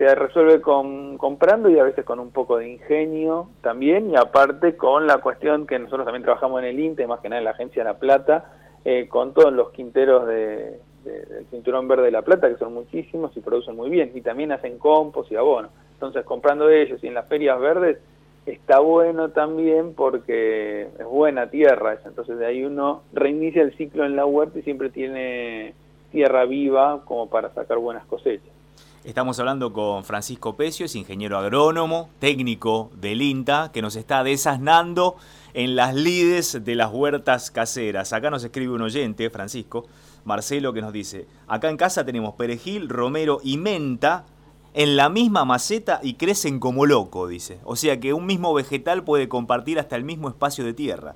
se 0.00 0.14
resuelve 0.14 0.62
con, 0.62 1.18
comprando 1.18 1.68
y 1.68 1.78
a 1.78 1.82
veces 1.82 2.06
con 2.06 2.20
un 2.20 2.30
poco 2.30 2.56
de 2.56 2.70
ingenio 2.70 3.50
también 3.60 4.10
y 4.10 4.16
aparte 4.16 4.74
con 4.74 5.06
la 5.06 5.18
cuestión 5.18 5.66
que 5.66 5.78
nosotros 5.78 6.06
también 6.06 6.22
trabajamos 6.22 6.62
en 6.62 6.68
el 6.68 6.80
INTE, 6.80 7.06
más 7.06 7.20
que 7.20 7.28
nada 7.28 7.40
en 7.40 7.44
la 7.44 7.50
Agencia 7.50 7.84
de 7.84 7.90
La 7.90 7.98
Plata, 7.98 8.50
eh, 8.86 9.08
con 9.10 9.34
todos 9.34 9.52
los 9.52 9.72
quinteros 9.72 10.26
de, 10.26 10.80
del 11.04 11.44
Cinturón 11.50 11.86
Verde 11.86 12.04
de 12.04 12.12
La 12.12 12.22
Plata, 12.22 12.48
que 12.48 12.56
son 12.56 12.72
muchísimos 12.72 13.36
y 13.36 13.40
producen 13.40 13.76
muy 13.76 13.90
bien, 13.90 14.10
y 14.14 14.22
también 14.22 14.52
hacen 14.52 14.78
compost 14.78 15.30
y 15.32 15.36
abono. 15.36 15.68
Entonces 15.92 16.24
comprando 16.24 16.70
ellos 16.70 17.04
y 17.04 17.08
en 17.08 17.12
las 17.12 17.28
ferias 17.28 17.60
verdes 17.60 17.98
está 18.46 18.80
bueno 18.80 19.32
también 19.32 19.92
porque 19.92 20.88
es 20.98 21.04
buena 21.04 21.50
tierra, 21.50 21.98
entonces 22.06 22.38
de 22.38 22.46
ahí 22.46 22.64
uno 22.64 23.02
reinicia 23.12 23.60
el 23.60 23.76
ciclo 23.76 24.06
en 24.06 24.16
la 24.16 24.24
huerta 24.24 24.60
y 24.60 24.62
siempre 24.62 24.88
tiene 24.88 25.74
tierra 26.10 26.46
viva 26.46 27.02
como 27.04 27.28
para 27.28 27.52
sacar 27.52 27.76
buenas 27.76 28.06
cosechas. 28.06 28.59
Estamos 29.02 29.40
hablando 29.40 29.72
con 29.72 30.04
Francisco 30.04 30.56
Pecio, 30.56 30.84
es 30.84 30.94
ingeniero 30.94 31.38
agrónomo, 31.38 32.10
técnico 32.18 32.90
del 33.00 33.22
INTA, 33.22 33.70
que 33.72 33.80
nos 33.80 33.96
está 33.96 34.22
desasnando 34.22 35.16
en 35.54 35.74
las 35.74 35.94
lides 35.94 36.62
de 36.62 36.74
las 36.74 36.92
huertas 36.92 37.50
caseras. 37.50 38.12
Acá 38.12 38.28
nos 38.28 38.44
escribe 38.44 38.74
un 38.74 38.82
oyente, 38.82 39.30
Francisco, 39.30 39.86
Marcelo, 40.26 40.74
que 40.74 40.82
nos 40.82 40.92
dice, 40.92 41.26
acá 41.48 41.70
en 41.70 41.78
casa 41.78 42.04
tenemos 42.04 42.34
perejil, 42.34 42.90
romero 42.90 43.38
y 43.42 43.56
menta 43.56 44.26
en 44.74 44.98
la 44.98 45.08
misma 45.08 45.46
maceta 45.46 46.00
y 46.02 46.14
crecen 46.14 46.60
como 46.60 46.84
loco, 46.84 47.26
dice. 47.26 47.58
O 47.64 47.76
sea 47.76 47.98
que 48.00 48.12
un 48.12 48.26
mismo 48.26 48.52
vegetal 48.52 49.02
puede 49.02 49.30
compartir 49.30 49.78
hasta 49.78 49.96
el 49.96 50.04
mismo 50.04 50.28
espacio 50.28 50.62
de 50.62 50.74
tierra. 50.74 51.14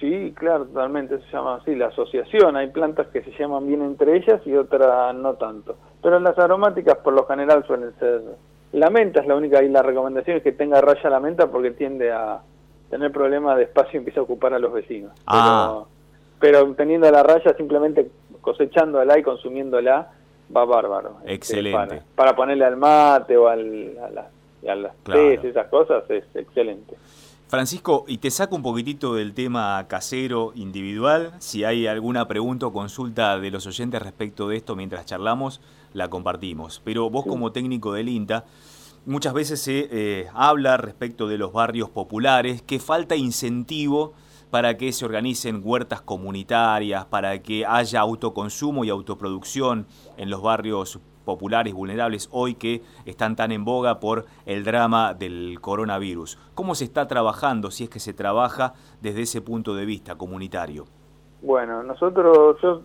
Sí, 0.00 0.34
claro, 0.36 0.66
totalmente, 0.66 1.18
se 1.20 1.32
llama 1.32 1.56
así, 1.56 1.74
la 1.74 1.86
asociación. 1.86 2.54
Hay 2.56 2.68
plantas 2.68 3.06
que 3.08 3.22
se 3.22 3.30
llaman 3.38 3.66
bien 3.66 3.82
entre 3.82 4.16
ellas 4.16 4.40
y 4.46 4.54
otras 4.54 5.14
no 5.14 5.34
tanto. 5.34 5.76
Pero 6.06 6.20
las 6.20 6.38
aromáticas 6.38 6.98
por 6.98 7.14
lo 7.14 7.26
general 7.26 7.66
suelen 7.66 7.92
ser... 7.98 8.22
La 8.70 8.90
menta 8.90 9.22
es 9.22 9.26
la 9.26 9.34
única, 9.34 9.60
y 9.64 9.68
la 9.68 9.82
recomendación 9.82 10.36
es 10.36 10.44
que 10.44 10.52
tenga 10.52 10.80
raya 10.80 11.10
la 11.10 11.18
menta 11.18 11.48
porque 11.48 11.72
tiende 11.72 12.12
a 12.12 12.42
tener 12.88 13.10
problemas 13.10 13.56
de 13.56 13.64
espacio 13.64 13.94
y 13.94 13.96
empieza 13.96 14.20
a 14.20 14.22
ocupar 14.22 14.54
a 14.54 14.60
los 14.60 14.72
vecinos. 14.72 15.10
Ah. 15.26 15.82
Pero, 16.38 16.72
teniendo 16.74 17.10
la 17.10 17.24
raya, 17.24 17.56
simplemente 17.56 18.08
cosechándola 18.40 19.18
y 19.18 19.24
consumiéndola, 19.24 20.12
va 20.56 20.64
bárbaro. 20.64 21.16
Este, 21.22 21.34
excelente. 21.34 22.02
para, 22.14 22.36
ponerle 22.36 22.66
al 22.66 22.76
mate 22.76 23.36
o 23.36 23.48
al, 23.48 23.98
a, 23.98 24.74
las 24.76 24.92
esas 25.42 25.66
cosas, 25.66 26.08
es 26.08 26.24
excelente. 26.36 26.94
Francisco, 27.48 28.04
y 28.08 28.18
te 28.18 28.32
saco 28.32 28.56
un 28.56 28.62
poquitito 28.62 29.14
del 29.14 29.32
tema 29.32 29.86
casero 29.86 30.50
individual. 30.56 31.32
Si 31.38 31.62
hay 31.62 31.86
alguna 31.86 32.26
pregunta 32.26 32.66
o 32.66 32.72
consulta 32.72 33.38
de 33.38 33.52
los 33.52 33.68
oyentes 33.68 34.02
respecto 34.02 34.48
de 34.48 34.56
esto 34.56 34.74
mientras 34.74 35.06
charlamos, 35.06 35.60
la 35.92 36.10
compartimos. 36.10 36.82
Pero 36.84 37.08
vos 37.08 37.24
como 37.24 37.52
técnico 37.52 37.92
del 37.92 38.08
INTA, 38.08 38.46
muchas 39.04 39.32
veces 39.32 39.62
se 39.62 39.88
eh, 39.92 40.26
habla 40.34 40.76
respecto 40.76 41.28
de 41.28 41.38
los 41.38 41.52
barrios 41.52 41.88
populares, 41.88 42.62
que 42.62 42.80
falta 42.80 43.14
incentivo 43.14 44.14
para 44.50 44.76
que 44.76 44.92
se 44.92 45.04
organicen 45.04 45.60
huertas 45.62 46.00
comunitarias, 46.00 47.04
para 47.04 47.40
que 47.42 47.64
haya 47.64 48.00
autoconsumo 48.00 48.84
y 48.84 48.90
autoproducción 48.90 49.86
en 50.16 50.30
los 50.30 50.42
barrios 50.42 50.98
populares 51.26 51.74
vulnerables 51.74 52.30
hoy 52.32 52.54
que 52.54 52.80
están 53.04 53.36
tan 53.36 53.52
en 53.52 53.66
boga 53.66 54.00
por 54.00 54.24
el 54.46 54.64
drama 54.64 55.12
del 55.12 55.58
coronavirus. 55.60 56.38
¿Cómo 56.54 56.74
se 56.74 56.84
está 56.84 57.06
trabajando, 57.06 57.70
si 57.70 57.84
es 57.84 57.90
que 57.90 58.00
se 58.00 58.14
trabaja 58.14 58.72
desde 59.02 59.22
ese 59.22 59.42
punto 59.42 59.74
de 59.74 59.84
vista 59.84 60.14
comunitario? 60.14 60.86
Bueno, 61.42 61.82
nosotros, 61.82 62.56
yo 62.62 62.82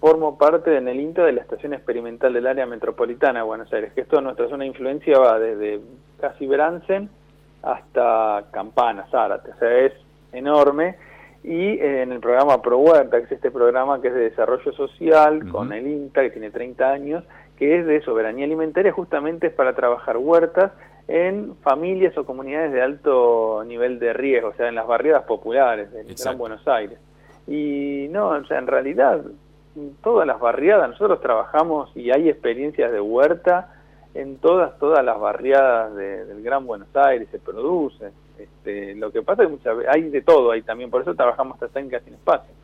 formo 0.00 0.36
parte 0.36 0.76
en 0.76 0.88
el 0.88 1.00
INTA 1.00 1.24
de 1.24 1.32
la 1.32 1.40
Estación 1.40 1.72
Experimental 1.72 2.34
del 2.34 2.46
Área 2.46 2.66
Metropolitana 2.66 3.38
de 3.38 3.46
Buenos 3.46 3.72
Aires, 3.72 3.92
que 3.94 4.02
esto 4.02 4.20
nuestra 4.20 4.48
zona 4.48 4.64
de 4.64 4.68
influencia 4.68 5.18
va 5.18 5.38
desde 5.38 5.80
casi 6.20 6.46
Bransen 6.46 7.08
hasta 7.62 8.44
Campana, 8.50 9.06
Zárate, 9.10 9.52
o 9.52 9.58
sea, 9.58 9.78
es 9.78 9.94
enorme 10.32 10.96
y 11.44 11.78
en 11.78 12.10
el 12.10 12.20
programa 12.20 12.62
Pro 12.62 12.78
Huerta, 12.78 13.18
que 13.18 13.26
es 13.26 13.32
este 13.32 13.50
programa 13.50 14.00
que 14.00 14.08
es 14.08 14.14
de 14.14 14.30
desarrollo 14.30 14.72
social 14.72 15.46
con 15.50 15.72
el 15.74 15.86
INTA, 15.86 16.22
que 16.22 16.30
tiene 16.30 16.50
30 16.50 16.90
años, 16.90 17.24
que 17.56 17.78
es 17.78 17.86
de 17.86 18.00
soberanía 18.02 18.44
alimentaria, 18.44 18.92
justamente 18.92 19.48
es 19.48 19.52
para 19.52 19.74
trabajar 19.74 20.16
huertas 20.16 20.72
en 21.06 21.54
familias 21.56 22.16
o 22.16 22.24
comunidades 22.24 22.72
de 22.72 22.82
alto 22.82 23.62
nivel 23.66 23.98
de 23.98 24.12
riesgo, 24.12 24.48
o 24.48 24.54
sea, 24.54 24.68
en 24.68 24.74
las 24.74 24.86
barriadas 24.86 25.24
populares 25.24 25.92
del 25.92 26.14
Gran 26.14 26.38
Buenos 26.38 26.66
Aires. 26.66 26.98
Y 27.46 28.08
no, 28.10 28.28
o 28.28 28.44
sea, 28.46 28.58
en 28.58 28.66
realidad, 28.66 29.22
todas 30.02 30.26
las 30.26 30.40
barriadas, 30.40 30.88
nosotros 30.88 31.20
trabajamos 31.20 31.90
y 31.94 32.10
hay 32.10 32.28
experiencias 32.28 32.90
de 32.90 33.00
huerta 33.00 33.74
en 34.14 34.38
todas, 34.38 34.78
todas 34.78 35.04
las 35.04 35.18
barriadas 35.18 35.94
del 35.94 36.42
Gran 36.42 36.66
Buenos 36.66 36.88
Aires, 36.94 37.28
se 37.30 37.38
produce. 37.38 38.12
Este, 38.38 38.94
lo 38.94 39.12
que 39.12 39.22
pasa 39.22 39.42
es 39.42 39.48
que 39.48 39.54
muchas 39.54 39.76
veces 39.76 39.92
hay 39.94 40.08
de 40.08 40.22
todo 40.22 40.52
ahí 40.52 40.62
también, 40.62 40.90
por 40.90 41.02
eso 41.02 41.14
trabajamos 41.14 41.54
estas 41.56 41.72
técnicas 41.72 42.02
sin 42.04 42.14
espacio. 42.14 42.54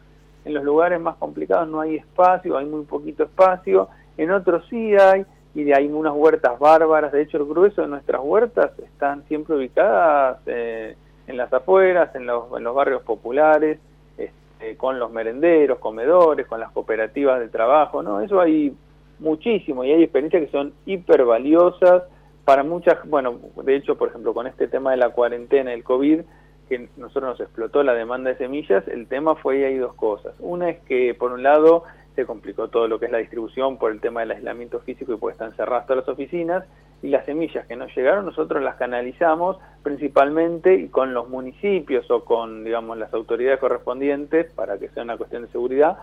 En 0.45 0.55
los 0.55 0.65
lugares 0.65 0.99
más 1.01 1.17
complicados 1.17 1.69
no 1.69 1.81
hay 1.81 1.97
espacio, 1.97 2.57
hay 2.57 2.65
muy 2.65 2.85
poquito 2.85 3.25
espacio, 3.25 3.89
en 4.23 4.31
otros 4.31 4.65
sí 4.69 4.95
hay, 4.97 5.25
y 5.55 5.73
hay 5.73 5.87
unas 5.87 6.12
huertas 6.15 6.59
bárbaras, 6.59 7.12
de 7.12 7.23
hecho 7.23 7.39
el 7.39 7.47
grueso 7.47 7.83
de 7.83 7.89
nuestras 7.89 8.21
huertas 8.23 8.79
están 8.79 9.25
siempre 9.29 9.57
ubicadas 9.57 10.39
eh, 10.47 10.97
en 11.27 11.37
las 11.37 11.53
afueras, 11.53 12.15
en 12.15 12.27
los, 12.27 12.45
en 12.57 12.65
los 12.65 12.75
barrios 12.75 13.03
populares, 13.03 13.79
este, 14.17 14.77
con 14.77 14.99
los 14.99 15.11
merenderos, 15.11 15.79
comedores, 15.79 16.47
con 16.47 16.61
las 16.61 16.71
cooperativas 16.73 17.41
de 17.41 17.49
trabajo, 17.49 18.03
¿no? 18.03 18.21
Eso 18.21 18.41
hay 18.41 18.77
muchísimo 19.19 19.85
y 19.85 19.93
hay 19.93 20.03
experiencias 20.03 20.45
que 20.45 20.50
son 20.50 20.73
hiper 20.87 21.25
valiosas 21.25 22.03
para 22.45 22.62
muchas, 22.62 22.99
bueno, 23.09 23.39
de 23.62 23.77
hecho, 23.77 23.97
por 23.97 24.09
ejemplo, 24.09 24.35
con 24.35 24.47
este 24.47 24.67
tema 24.67 24.91
de 24.91 24.97
la 24.97 25.11
cuarentena, 25.11 25.73
el 25.73 25.85
COVID, 25.85 26.21
que 26.69 26.89
nosotros 26.97 27.31
nos 27.31 27.41
explotó 27.41 27.83
la 27.83 27.95
demanda 27.95 28.31
de 28.31 28.37
semillas, 28.37 28.87
el 28.89 29.07
tema 29.09 29.35
fue 29.37 29.65
hay 29.67 29.77
dos 29.77 29.95
cosas. 29.95 30.35
Una 30.39 30.71
es 30.71 30.81
que, 30.81 31.15
por 31.15 31.33
un 31.33 31.43
lado, 31.43 31.85
se 32.21 32.27
complicó 32.27 32.69
todo 32.69 32.87
lo 32.87 32.99
que 32.99 33.07
es 33.07 33.12
la 33.12 33.19
distribución 33.19 33.79
por 33.79 33.93
el 33.93 34.00
tema 34.00 34.21
del 34.21 34.33
aislamiento 34.33 34.81
físico 34.81 35.15
y 35.15 35.17
pues 35.17 35.35
están 35.35 35.53
cerradas 35.53 35.87
todas 35.87 36.05
las 36.07 36.09
oficinas 36.09 36.65
y 37.03 37.09
las 37.09 37.25
semillas 37.25 37.67
que 37.67 37.77
nos 37.77 37.95
llegaron 37.97 38.27
nosotros 38.27 38.62
las 38.62 38.77
canalizamos 38.77 39.57
principalmente 39.83 40.75
y 40.75 40.89
con 40.89 41.15
los 41.15 41.29
municipios 41.31 42.11
o 42.11 42.25
con 42.25 42.65
digamos 42.65 42.99
las 42.99 43.12
autoridades 43.15 43.59
correspondientes 43.59 44.53
para 44.53 44.79
que 44.79 44.89
sea 44.91 45.03
una 45.03 45.17
cuestión 45.17 45.43
de 45.43 45.49
seguridad 45.49 45.97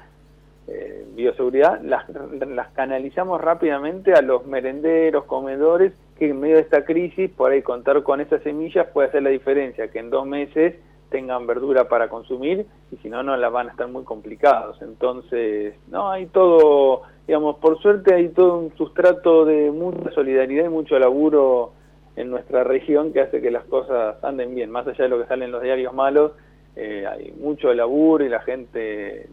eh, 0.67 1.05
bioseguridad 1.15 1.81
las, 1.83 2.05
las 2.09 2.69
canalizamos 2.69 3.39
rápidamente 3.39 4.13
a 4.13 4.21
los 4.24 4.47
merenderos 4.47 5.25
comedores 5.25 5.93
que 6.17 6.29
en 6.29 6.39
medio 6.39 6.55
de 6.55 6.62
esta 6.62 6.83
crisis 6.83 7.29
por 7.29 7.51
ahí 7.51 7.62
contar 7.62 8.01
con 8.01 8.21
esas 8.21 8.41
semillas 8.41 8.88
puede 8.88 9.09
hacer 9.09 9.21
la 9.21 9.29
diferencia 9.29 9.89
que 9.89 10.00
en 10.00 10.09
dos 10.09 10.25
meses 10.25 10.75
tengan 11.09 11.47
verdura 11.47 11.87
para 11.87 12.09
consumir 12.09 12.65
y 12.91 12.97
si 12.97 13.09
no, 13.09 13.23
no 13.23 13.35
las 13.37 13.51
van 13.51 13.67
a 13.67 13.71
estar 13.71 13.87
muy 13.87 14.03
complicados. 14.03 14.81
Entonces, 14.81 15.75
no, 15.87 16.11
hay 16.11 16.27
todo, 16.27 17.03
digamos, 17.27 17.57
por 17.57 17.79
suerte 17.81 18.13
hay 18.13 18.29
todo 18.29 18.59
un 18.59 18.77
sustrato 18.77 19.45
de 19.45 19.71
mucha 19.71 20.11
solidaridad 20.11 20.65
y 20.65 20.69
mucho 20.69 20.99
laburo 20.99 21.73
en 22.15 22.31
nuestra 22.31 22.63
región 22.63 23.13
que 23.13 23.21
hace 23.21 23.41
que 23.41 23.51
las 23.51 23.65
cosas 23.65 24.23
anden 24.23 24.55
bien, 24.55 24.71
más 24.71 24.87
allá 24.87 25.03
de 25.03 25.09
lo 25.09 25.19
que 25.19 25.27
sale 25.27 25.45
en 25.45 25.51
los 25.51 25.61
diarios 25.61 25.93
malos, 25.93 26.31
eh, 26.75 27.05
hay 27.07 27.31
mucho 27.39 27.73
laburo 27.73 28.25
y 28.25 28.29
la 28.29 28.41
gente 28.41 29.29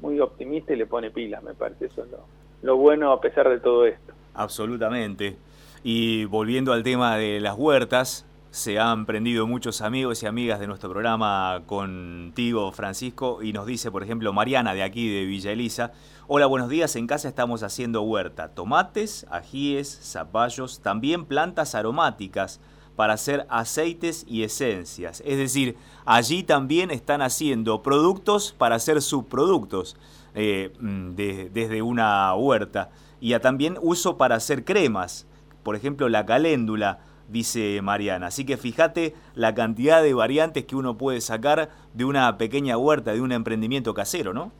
muy 0.00 0.20
optimista 0.20 0.72
y 0.72 0.76
le 0.76 0.86
pone 0.86 1.10
pilas, 1.10 1.42
me 1.42 1.54
parece, 1.54 1.86
eso 1.86 2.02
es 2.02 2.10
lo 2.62 2.76
bueno 2.76 3.12
a 3.12 3.20
pesar 3.20 3.48
de 3.48 3.60
todo 3.60 3.86
esto. 3.86 4.12
Absolutamente. 4.34 5.36
Y 5.82 6.24
volviendo 6.24 6.72
al 6.72 6.82
tema 6.82 7.16
de 7.16 7.40
las 7.40 7.56
huertas, 7.56 8.26
se 8.54 8.78
han 8.78 9.04
prendido 9.04 9.48
muchos 9.48 9.80
amigos 9.80 10.22
y 10.22 10.26
amigas 10.26 10.60
de 10.60 10.68
nuestro 10.68 10.88
programa 10.88 11.62
contigo, 11.66 12.70
Francisco, 12.70 13.42
y 13.42 13.52
nos 13.52 13.66
dice, 13.66 13.90
por 13.90 14.04
ejemplo, 14.04 14.32
Mariana 14.32 14.74
de 14.74 14.84
aquí 14.84 15.12
de 15.12 15.24
Villa 15.24 15.50
Elisa, 15.50 15.90
hola, 16.28 16.46
buenos 16.46 16.68
días, 16.68 16.94
en 16.94 17.08
casa 17.08 17.26
estamos 17.26 17.64
haciendo 17.64 18.02
huerta, 18.02 18.50
tomates, 18.54 19.26
ajíes, 19.28 19.98
zapallos, 20.04 20.82
también 20.82 21.24
plantas 21.24 21.74
aromáticas 21.74 22.60
para 22.94 23.14
hacer 23.14 23.44
aceites 23.50 24.24
y 24.28 24.44
esencias. 24.44 25.20
Es 25.26 25.36
decir, 25.36 25.76
allí 26.04 26.44
también 26.44 26.92
están 26.92 27.22
haciendo 27.22 27.82
productos 27.82 28.54
para 28.56 28.76
hacer 28.76 29.02
subproductos 29.02 29.96
eh, 30.36 30.72
mm, 30.78 31.14
desde 31.16 31.82
una 31.82 32.32
huerta. 32.36 32.90
Y 33.20 33.36
también 33.40 33.78
uso 33.82 34.16
para 34.16 34.36
hacer 34.36 34.64
cremas, 34.64 35.26
por 35.64 35.74
ejemplo, 35.74 36.08
la 36.08 36.24
caléndula 36.24 37.00
dice 37.28 37.80
Mariana. 37.82 38.26
Así 38.26 38.44
que 38.46 38.56
fíjate 38.56 39.14
la 39.34 39.54
cantidad 39.54 40.02
de 40.02 40.14
variantes 40.14 40.64
que 40.64 40.76
uno 40.76 40.96
puede 40.96 41.20
sacar 41.20 41.68
de 41.92 42.04
una 42.04 42.36
pequeña 42.38 42.76
huerta, 42.78 43.12
de 43.12 43.20
un 43.20 43.32
emprendimiento 43.32 43.94
casero, 43.94 44.32
¿no? 44.32 44.52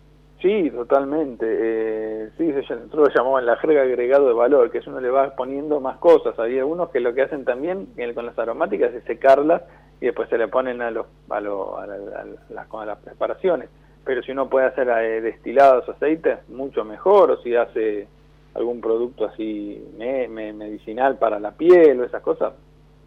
Sí, 0.44 0.70
totalmente. 0.70 1.46
Eh, 1.48 2.30
sí, 2.36 2.44
nosotros 2.44 3.08
lo 3.08 3.14
llamamos 3.14 3.44
la 3.44 3.56
jerga 3.56 3.80
agregado 3.80 4.28
de 4.28 4.34
valor, 4.34 4.70
que 4.70 4.76
es 4.76 4.86
uno 4.86 5.00
le 5.00 5.08
va 5.08 5.34
poniendo 5.34 5.80
más 5.80 5.96
cosas. 5.96 6.38
Hay 6.38 6.58
algunos 6.58 6.90
que 6.90 7.00
lo 7.00 7.14
que 7.14 7.22
hacen 7.22 7.46
también 7.46 7.88
con 8.14 8.26
las 8.26 8.38
aromáticas 8.38 8.92
es 8.92 9.04
secarlas 9.04 9.62
y 10.02 10.06
después 10.06 10.28
se 10.28 10.36
le 10.36 10.48
ponen 10.48 10.82
a, 10.82 10.90
los, 10.90 11.06
a, 11.30 11.36
a, 11.36 12.84
las 12.84 12.98
preparaciones. 12.98 13.70
Pero 14.04 14.22
si 14.22 14.32
uno 14.32 14.50
puede 14.50 14.66
hacer 14.66 14.86
eh, 14.90 15.22
destilados, 15.22 15.88
aceites, 15.88 16.46
mucho 16.50 16.84
mejor, 16.84 17.30
o 17.30 17.36
si 17.38 17.56
hace 17.56 18.06
algún 18.54 18.80
producto 18.80 19.26
así 19.26 19.82
medicinal 19.96 21.18
para 21.18 21.40
la 21.40 21.52
piel 21.52 22.00
o 22.00 22.04
esas 22.04 22.22
cosas, 22.22 22.54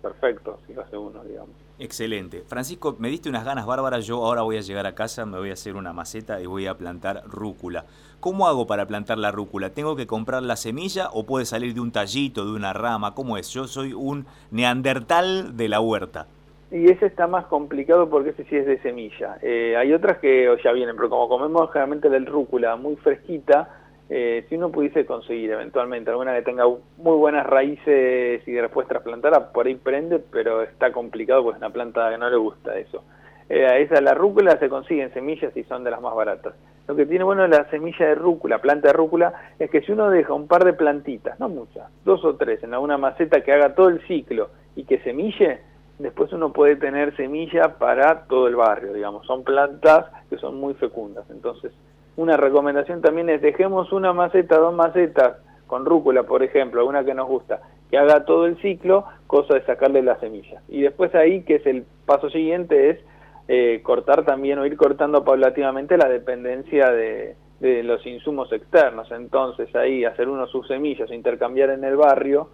perfecto, 0.01 0.59
si 0.67 0.73
lo 0.73 0.81
hace 0.81 0.97
uno, 0.97 1.23
digamos. 1.23 1.55
Excelente. 1.79 2.43
Francisco, 2.47 2.95
me 2.97 3.09
diste 3.09 3.29
unas 3.29 3.45
ganas 3.45 3.67
bárbaras. 3.67 4.05
Yo 4.05 4.25
ahora 4.25 4.41
voy 4.41 4.57
a 4.57 4.61
llegar 4.61 4.87
a 4.87 4.95
casa, 4.95 5.25
me 5.27 5.37
voy 5.37 5.51
a 5.51 5.53
hacer 5.53 5.75
una 5.75 5.93
maceta 5.93 6.41
y 6.41 6.47
voy 6.47 6.65
a 6.65 6.75
plantar 6.75 7.21
rúcula. 7.27 7.85
¿Cómo 8.19 8.47
hago 8.47 8.65
para 8.65 8.87
plantar 8.87 9.19
la 9.19 9.31
rúcula? 9.31 9.69
¿Tengo 9.69 9.95
que 9.95 10.07
comprar 10.07 10.41
la 10.41 10.55
semilla 10.55 11.09
o 11.13 11.27
puede 11.27 11.45
salir 11.45 11.75
de 11.75 11.81
un 11.81 11.91
tallito, 11.91 12.45
de 12.45 12.51
una 12.53 12.73
rama? 12.73 13.13
¿Cómo 13.13 13.37
es? 13.37 13.49
Yo 13.51 13.67
soy 13.67 13.93
un 13.93 14.25
neandertal 14.49 15.55
de 15.55 15.69
la 15.69 15.79
huerta. 15.79 16.25
Y 16.71 16.89
ese 16.89 17.05
está 17.05 17.27
más 17.27 17.45
complicado 17.45 18.09
porque 18.09 18.31
ese 18.31 18.43
sí 18.45 18.55
es 18.55 18.65
de 18.65 18.81
semilla. 18.81 19.37
Eh, 19.43 19.77
hay 19.77 19.93
otras 19.93 20.17
que 20.17 20.49
ya 20.63 20.71
vienen, 20.71 20.95
pero 20.95 21.09
como 21.09 21.29
comemos 21.29 21.71
generalmente 21.71 22.09
la 22.09 22.17
rúcula 22.19 22.75
muy 22.75 22.95
fresquita, 22.97 23.69
eh, 24.09 24.45
si 24.47 24.55
uno 24.55 24.71
pudiese 24.71 25.05
conseguir 25.05 25.51
eventualmente 25.51 26.09
alguna 26.09 26.33
que 26.33 26.41
tenga 26.41 26.65
muy 26.65 27.17
buenas 27.17 27.45
raíces 27.45 28.47
y 28.47 28.51
después 28.51 28.87
trasplantarla, 28.87 29.51
por 29.51 29.67
ahí 29.67 29.75
prende, 29.75 30.19
pero 30.19 30.61
está 30.63 30.91
complicado 30.91 31.43
porque 31.43 31.57
es 31.57 31.61
una 31.61 31.73
planta 31.73 32.09
que 32.09 32.17
no 32.17 32.29
le 32.29 32.37
gusta 32.37 32.77
eso. 32.77 33.03
Eh, 33.49 33.81
esa, 33.81 34.01
la 34.01 34.13
rúcula 34.13 34.57
se 34.59 34.69
consigue 34.69 35.03
en 35.03 35.13
semillas 35.13 35.55
y 35.55 35.63
son 35.63 35.83
de 35.83 35.91
las 35.91 36.01
más 36.01 36.15
baratas. 36.15 36.53
Lo 36.87 36.95
que 36.95 37.05
tiene 37.05 37.25
bueno 37.25 37.45
la 37.47 37.69
semilla 37.69 38.07
de 38.07 38.15
rúcula, 38.15 38.59
planta 38.59 38.87
de 38.87 38.93
rúcula, 38.93 39.33
es 39.59 39.69
que 39.69 39.81
si 39.81 39.91
uno 39.91 40.09
deja 40.09 40.33
un 40.33 40.47
par 40.47 40.63
de 40.63 40.71
plantitas, 40.71 41.37
no 41.37 41.49
muchas, 41.49 41.89
dos 42.05 42.23
o 42.23 42.35
tres, 42.35 42.63
en 42.63 42.73
alguna 42.73 42.97
maceta 42.97 43.41
que 43.41 43.51
haga 43.51 43.75
todo 43.75 43.89
el 43.89 44.01
ciclo 44.07 44.51
y 44.75 44.85
que 44.85 44.99
semille, 44.99 45.59
después 45.99 46.31
uno 46.31 46.53
puede 46.53 46.77
tener 46.77 47.13
semilla 47.17 47.77
para 47.77 48.23
todo 48.27 48.47
el 48.47 48.55
barrio, 48.55 48.93
digamos. 48.93 49.25
Son 49.25 49.43
plantas 49.43 50.05
que 50.29 50.37
son 50.37 50.55
muy 50.59 50.75
fecundas, 50.75 51.29
entonces 51.29 51.73
una 52.17 52.35
recomendación 52.35 53.01
también 53.01 53.29
es 53.29 53.41
dejemos 53.41 53.91
una 53.93 54.11
maceta, 54.11 54.57
dos 54.57 54.73
macetas 54.73 55.37
con 55.67 55.85
rúcula, 55.85 56.23
por 56.23 56.43
ejemplo, 56.43 56.85
una 56.85 57.03
que 57.03 57.13
nos 57.13 57.27
gusta, 57.27 57.61
que 57.89 57.97
haga 57.97 58.25
todo 58.25 58.45
el 58.47 58.57
ciclo, 58.61 59.05
cosa 59.27 59.53
de 59.53 59.65
sacarle 59.65 60.01
las 60.01 60.19
semillas. 60.19 60.61
Y 60.67 60.81
después 60.81 61.13
ahí, 61.13 61.43
que 61.43 61.55
es 61.55 61.65
el 61.65 61.85
paso 62.05 62.29
siguiente, 62.29 62.89
es 62.89 62.99
eh, 63.47 63.81
cortar 63.83 64.25
también 64.25 64.59
o 64.59 64.65
ir 64.65 64.75
cortando 64.75 65.23
paulatinamente 65.23 65.97
la 65.97 66.09
dependencia 66.09 66.91
de, 66.91 67.35
los 67.59 68.05
insumos 68.05 68.51
externos. 68.51 69.11
Entonces 69.11 69.73
ahí 69.75 70.05
hacer 70.05 70.27
uno 70.29 70.47
sus 70.47 70.67
semillas, 70.67 71.11
intercambiar 71.11 71.69
en 71.69 71.83
el 71.83 71.95
barrio, 71.95 72.49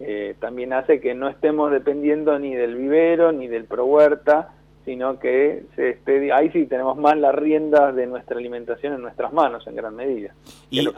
eh, 0.00 0.34
también 0.40 0.72
hace 0.72 1.00
que 1.00 1.14
no 1.14 1.28
estemos 1.28 1.70
dependiendo 1.70 2.38
ni 2.38 2.54
del 2.54 2.74
vivero 2.74 3.32
ni 3.32 3.48
del 3.48 3.64
pro 3.64 3.86
huerta, 3.86 4.54
sino 4.86 5.18
que 5.18 5.64
se 5.74 5.90
esté, 5.90 6.32
ahí 6.32 6.48
sí 6.50 6.64
tenemos 6.66 6.96
más 6.96 7.18
las 7.18 7.34
riendas 7.34 7.94
de 7.96 8.06
nuestra 8.06 8.38
alimentación 8.38 8.94
en 8.94 9.02
nuestras 9.02 9.32
manos 9.32 9.66
en 9.66 9.74
gran 9.74 9.96
medida. 9.96 10.32
¿Y 10.70 10.88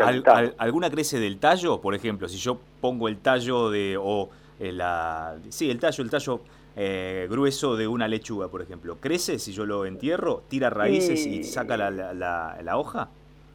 alguna 0.59 0.91
crece 0.91 1.19
del 1.19 1.39
tallo? 1.39 1.81
Por 1.81 1.95
ejemplo, 1.95 2.29
si 2.29 2.37
yo 2.37 2.59
pongo 2.83 3.09
el 3.09 3.17
tallo 3.17 3.71
de, 3.71 3.97
o 3.99 4.29
eh, 4.61 4.73
la, 4.73 5.37
sí, 5.49 5.71
el 5.71 5.81
tallo, 5.81 6.05
el 6.05 6.11
tallo 6.11 6.41
eh, 6.77 7.27
grueso 7.31 7.77
de 7.77 7.89
una 7.89 8.07
lechuga, 8.09 8.49
por 8.49 8.61
ejemplo, 8.61 8.99
¿crece 9.01 9.39
si 9.39 9.53
yo 9.53 9.65
lo 9.65 9.87
entierro? 9.87 10.43
¿Tira 10.49 10.69
raíces 10.69 11.27
y, 11.27 11.43
saca 11.43 11.79
la, 11.79 11.91
la, 11.91 12.77
hoja? 12.77 13.09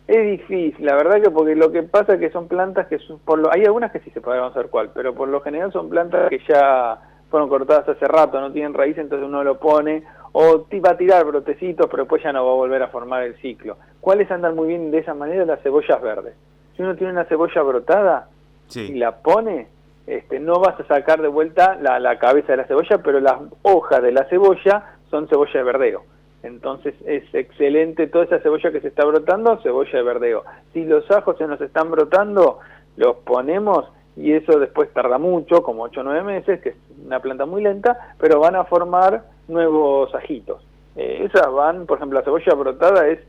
Es 0.08 0.32
difícil, 0.32 0.84
la 0.84 0.96
verdad 0.96 1.22
que 1.22 1.30
porque 1.30 1.56
lo 1.56 1.72
que 1.72 1.84
pasa 1.84 2.16
es 2.16 2.20
que 2.20 2.32
son 2.32 2.48
plantas 2.48 2.88
que 2.88 2.98
por 3.24 3.38
lo, 3.38 3.54
hay 3.54 3.66
algunas 3.66 3.92
que 3.92 4.00
sí 4.00 4.10
se 4.10 4.20
pueden 4.20 4.44
hacer 4.44 4.70
cuál, 4.70 4.90
pero 4.96 5.14
por 5.14 5.30
lo 5.30 5.42
general 5.42 5.72
son 5.72 5.90
plantas 5.90 6.28
que 6.30 6.40
ya 6.50 7.00
fueron 7.30 7.50
cortadas 7.50 7.90
hace 7.90 8.06
rato, 8.08 8.40
no 8.40 8.52
tienen 8.52 8.74
raíz, 8.76 8.98
entonces 8.98 9.28
uno 9.28 9.44
lo 9.44 9.60
pone 9.60 10.04
o 10.34 10.66
va 10.84 10.92
a 10.92 10.98
tirar 10.98 11.26
brotecitos, 11.26 11.88
pero 11.90 12.04
después 12.04 12.22
ya 12.22 12.34
no 12.34 12.46
va 12.46 12.52
a 12.52 12.56
volver 12.56 12.84
a 12.84 12.88
formar 12.88 13.24
el 13.24 13.36
ciclo. 13.38 13.78
¿Cuáles 14.02 14.30
andan 14.32 14.56
muy 14.56 14.68
bien 14.68 14.92
de 14.92 14.98
esa 14.98 15.14
manera? 15.14 15.46
Las 15.46 15.62
cebollas 15.62 16.02
verdes. 16.02 16.34
Si 16.76 16.82
uno 16.82 16.96
tiene 16.96 17.14
una 17.14 17.26
cebolla 17.26 17.62
brotada 17.62 18.30
y 18.76 18.96
la 18.96 19.18
pone, 19.18 19.68
este, 20.08 20.40
no 20.40 20.60
vas 20.60 20.80
a 20.80 20.88
sacar 20.88 21.22
de 21.22 21.28
vuelta 21.28 21.78
la, 21.80 22.00
la, 22.00 22.18
cabeza 22.18 22.54
de 22.54 22.58
la 22.58 22.66
cebolla, 22.66 22.98
pero 22.98 23.20
las 23.20 23.36
hojas 23.62 24.02
de 24.02 24.12
la 24.12 24.26
cebolla 24.26 24.96
son 25.10 25.28
cebolla 25.28 25.54
de 25.54 25.64
verdeo. 25.64 26.04
Entonces 26.42 26.96
es 27.06 27.24
excelente 27.34 28.08
toda 28.08 28.26
esa 28.26 28.40
cebolla 28.40 28.72
que 28.72 28.82
se 28.82 28.88
está 28.88 29.06
brotando, 29.06 29.62
cebolla 29.62 29.98
de 29.98 30.04
verdeo. 30.04 30.44
Si 30.74 30.84
los 30.84 31.10
ajos 31.12 31.38
se 31.38 31.48
nos 31.48 31.62
están 31.62 31.92
brotando, 31.92 32.60
los 32.98 33.18
ponemos 33.18 33.86
y 34.16 34.34
eso 34.34 34.60
después 34.60 34.92
tarda 34.94 35.18
mucho, 35.18 35.64
como 35.64 35.84
8 35.84 36.02
o 36.02 36.04
9 36.04 36.24
meses, 36.24 36.62
que 36.62 36.70
es 36.70 36.76
una 37.06 37.20
planta 37.20 37.46
muy 37.46 37.64
lenta, 37.64 38.16
pero 38.20 38.40
van 38.40 38.56
a 38.56 38.66
formar 38.66 39.24
nuevos 39.48 40.14
ajitos. 40.16 40.62
Eh, 40.96 41.26
esas 41.26 41.52
van, 41.52 41.86
por 41.86 41.98
ejemplo, 41.98 42.20
la 42.20 42.26
cebolla 42.26 42.54
brotada 42.54 43.08
es 43.08 43.20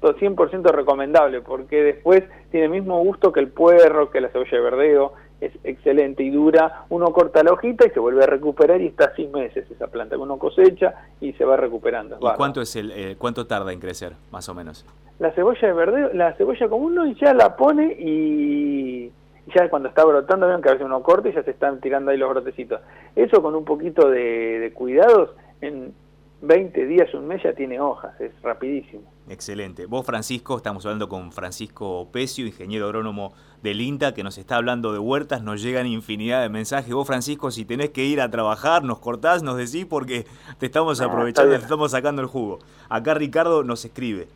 100% 0.00 0.70
recomendable 0.70 1.40
porque 1.40 1.82
después 1.82 2.24
tiene 2.50 2.66
el 2.66 2.72
mismo 2.72 3.02
gusto 3.02 3.32
que 3.32 3.40
el 3.40 3.48
puerro, 3.48 4.10
que 4.10 4.20
la 4.20 4.28
cebolla 4.28 4.50
de 4.50 4.60
verdeo, 4.60 5.12
es 5.40 5.52
excelente 5.64 6.22
y 6.22 6.30
dura. 6.30 6.84
Uno 6.90 7.12
corta 7.12 7.42
la 7.42 7.52
hojita 7.52 7.86
y 7.86 7.90
se 7.90 8.00
vuelve 8.00 8.24
a 8.24 8.26
recuperar 8.26 8.80
y 8.80 8.86
está 8.86 9.14
sin 9.14 9.32
meses 9.32 9.70
esa 9.70 9.88
planta 9.88 10.16
que 10.16 10.22
uno 10.22 10.38
cosecha 10.38 10.94
y 11.20 11.32
se 11.34 11.44
va 11.44 11.56
recuperando. 11.56 12.18
¿Y 12.20 12.36
cuánto 12.36 12.60
es 12.60 12.76
el 12.76 12.92
eh, 12.92 13.16
cuánto 13.18 13.46
tarda 13.46 13.72
en 13.72 13.80
crecer, 13.80 14.12
más 14.30 14.48
o 14.48 14.54
menos? 14.54 14.84
La 15.18 15.32
cebolla 15.32 15.66
de 15.66 15.72
verdeo, 15.72 16.10
la 16.12 16.34
cebolla 16.34 16.68
común 16.68 16.98
uno 16.98 17.12
ya 17.12 17.32
la 17.34 17.56
pone 17.56 17.96
y 17.98 19.10
ya 19.54 19.68
cuando 19.68 19.88
está 19.88 20.04
brotando, 20.04 20.46
ven 20.46 20.62
que 20.62 20.68
a 20.68 20.72
veces 20.72 20.86
uno 20.86 21.02
corta 21.02 21.28
y 21.28 21.32
ya 21.32 21.42
se 21.42 21.50
están 21.50 21.80
tirando 21.80 22.10
ahí 22.10 22.16
los 22.16 22.30
brotecitos. 22.30 22.80
Eso 23.14 23.42
con 23.42 23.54
un 23.54 23.64
poquito 23.64 24.08
de, 24.08 24.58
de 24.58 24.72
cuidados 24.72 25.30
en 25.64 25.94
20 26.42 26.86
días, 26.86 27.12
un 27.14 27.26
mes 27.26 27.42
ya 27.42 27.54
tiene 27.54 27.80
hojas, 27.80 28.20
es 28.20 28.30
rapidísimo. 28.42 29.02
Excelente. 29.30 29.86
Vos, 29.86 30.04
Francisco, 30.04 30.56
estamos 30.58 30.84
hablando 30.84 31.08
con 31.08 31.32
Francisco 31.32 32.08
Pecio, 32.12 32.46
ingeniero 32.46 32.84
agrónomo 32.84 33.32
del 33.62 33.80
INTA, 33.80 34.12
que 34.12 34.22
nos 34.22 34.36
está 34.36 34.56
hablando 34.56 34.92
de 34.92 34.98
huertas, 34.98 35.42
nos 35.42 35.62
llegan 35.62 35.86
infinidad 35.86 36.42
de 36.42 36.50
mensajes. 36.50 36.92
Vos, 36.92 37.06
Francisco, 37.06 37.50
si 37.50 37.64
tenés 37.64 37.90
que 37.90 38.04
ir 38.04 38.20
a 38.20 38.30
trabajar, 38.30 38.84
nos 38.84 38.98
cortás, 38.98 39.42
nos 39.42 39.56
decís, 39.56 39.86
porque 39.86 40.26
te 40.58 40.66
estamos 40.66 41.00
ah, 41.00 41.06
aprovechando, 41.06 41.56
te 41.56 41.62
estamos 41.62 41.92
sacando 41.92 42.20
el 42.20 42.28
jugo. 42.28 42.58
Acá 42.90 43.14
Ricardo 43.14 43.64
nos 43.64 43.82
escribe, 43.86 44.28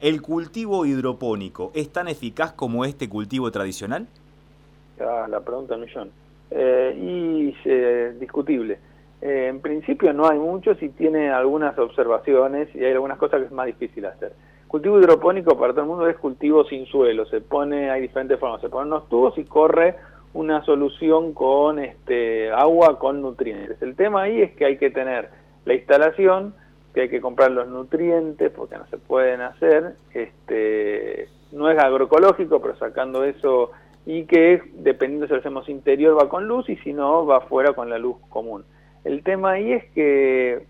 ¿el 0.00 0.22
cultivo 0.22 0.86
hidropónico 0.86 1.72
es 1.74 1.90
tan 1.90 2.06
eficaz 2.06 2.52
como 2.52 2.84
este 2.84 3.08
cultivo 3.08 3.50
tradicional? 3.50 4.06
Ah, 5.00 5.26
la 5.28 5.40
pregunta 5.40 5.76
millón. 5.76 6.10
Eh, 6.52 6.96
y 6.96 7.56
eh, 7.64 8.14
discutible 8.20 8.78
eh, 9.20 9.46
en 9.48 9.60
principio 9.60 10.12
no 10.12 10.28
hay 10.28 10.38
muchos 10.38 10.82
y 10.82 10.90
tiene 10.90 11.30
algunas 11.30 11.78
observaciones 11.78 12.68
y 12.74 12.84
hay 12.84 12.92
algunas 12.92 13.18
cosas 13.18 13.40
que 13.40 13.46
es 13.46 13.52
más 13.52 13.66
difícil 13.66 14.04
hacer. 14.04 14.32
Cultivo 14.68 14.98
hidropónico 14.98 15.56
para 15.56 15.72
todo 15.72 15.82
el 15.82 15.88
mundo 15.88 16.08
es 16.08 16.16
cultivo 16.16 16.64
sin 16.64 16.86
suelo, 16.86 17.24
se 17.26 17.40
pone, 17.40 17.90
hay 17.90 18.02
diferentes 18.02 18.38
formas, 18.38 18.60
se 18.60 18.68
ponen 18.68 18.92
unos 18.92 19.08
tubos 19.08 19.38
y 19.38 19.44
corre 19.44 19.96
una 20.34 20.62
solución 20.64 21.32
con 21.32 21.78
este 21.78 22.50
agua 22.50 22.98
con 22.98 23.22
nutrientes. 23.22 23.80
El 23.80 23.96
tema 23.96 24.22
ahí 24.22 24.42
es 24.42 24.52
que 24.52 24.66
hay 24.66 24.76
que 24.76 24.90
tener 24.90 25.30
la 25.64 25.74
instalación, 25.74 26.54
que 26.92 27.02
hay 27.02 27.08
que 27.08 27.20
comprar 27.20 27.52
los 27.52 27.68
nutrientes 27.68 28.50
porque 28.50 28.76
no 28.76 28.86
se 28.88 28.98
pueden 28.98 29.40
hacer, 29.40 29.94
este 30.12 31.28
no 31.52 31.70
es 31.70 31.78
agroecológico, 31.78 32.60
pero 32.60 32.76
sacando 32.76 33.24
eso 33.24 33.70
y 34.04 34.24
que 34.24 34.62
dependiendo 34.74 35.26
si 35.26 35.32
lo 35.32 35.38
hacemos 35.38 35.68
interior 35.68 36.18
va 36.18 36.28
con 36.28 36.46
luz 36.46 36.68
y 36.68 36.76
si 36.76 36.92
no 36.92 37.24
va 37.24 37.38
afuera 37.38 37.72
con 37.72 37.88
la 37.88 37.98
luz 37.98 38.16
común. 38.28 38.64
El 39.06 39.22
tema 39.22 39.52
ahí 39.52 39.70
es 39.70 39.84
que 39.92 40.66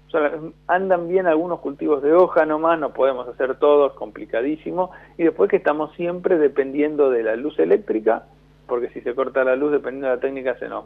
andan 0.66 1.08
bien 1.08 1.26
algunos 1.26 1.60
cultivos 1.60 2.02
de 2.02 2.12
hoja 2.12 2.44
nomás, 2.44 2.78
no 2.78 2.92
podemos 2.92 3.26
hacer 3.26 3.54
todos, 3.54 3.94
complicadísimo, 3.94 4.90
y 5.16 5.22
después 5.22 5.48
que 5.48 5.56
estamos 5.56 5.94
siempre 5.94 6.36
dependiendo 6.36 7.08
de 7.08 7.22
la 7.22 7.34
luz 7.34 7.58
eléctrica, 7.58 8.24
porque 8.66 8.90
si 8.90 9.00
se 9.00 9.14
corta 9.14 9.42
la 9.42 9.56
luz 9.56 9.72
dependiendo 9.72 10.08
de 10.08 10.16
la 10.16 10.20
técnica 10.20 10.54
se 10.58 10.68
nos 10.68 10.84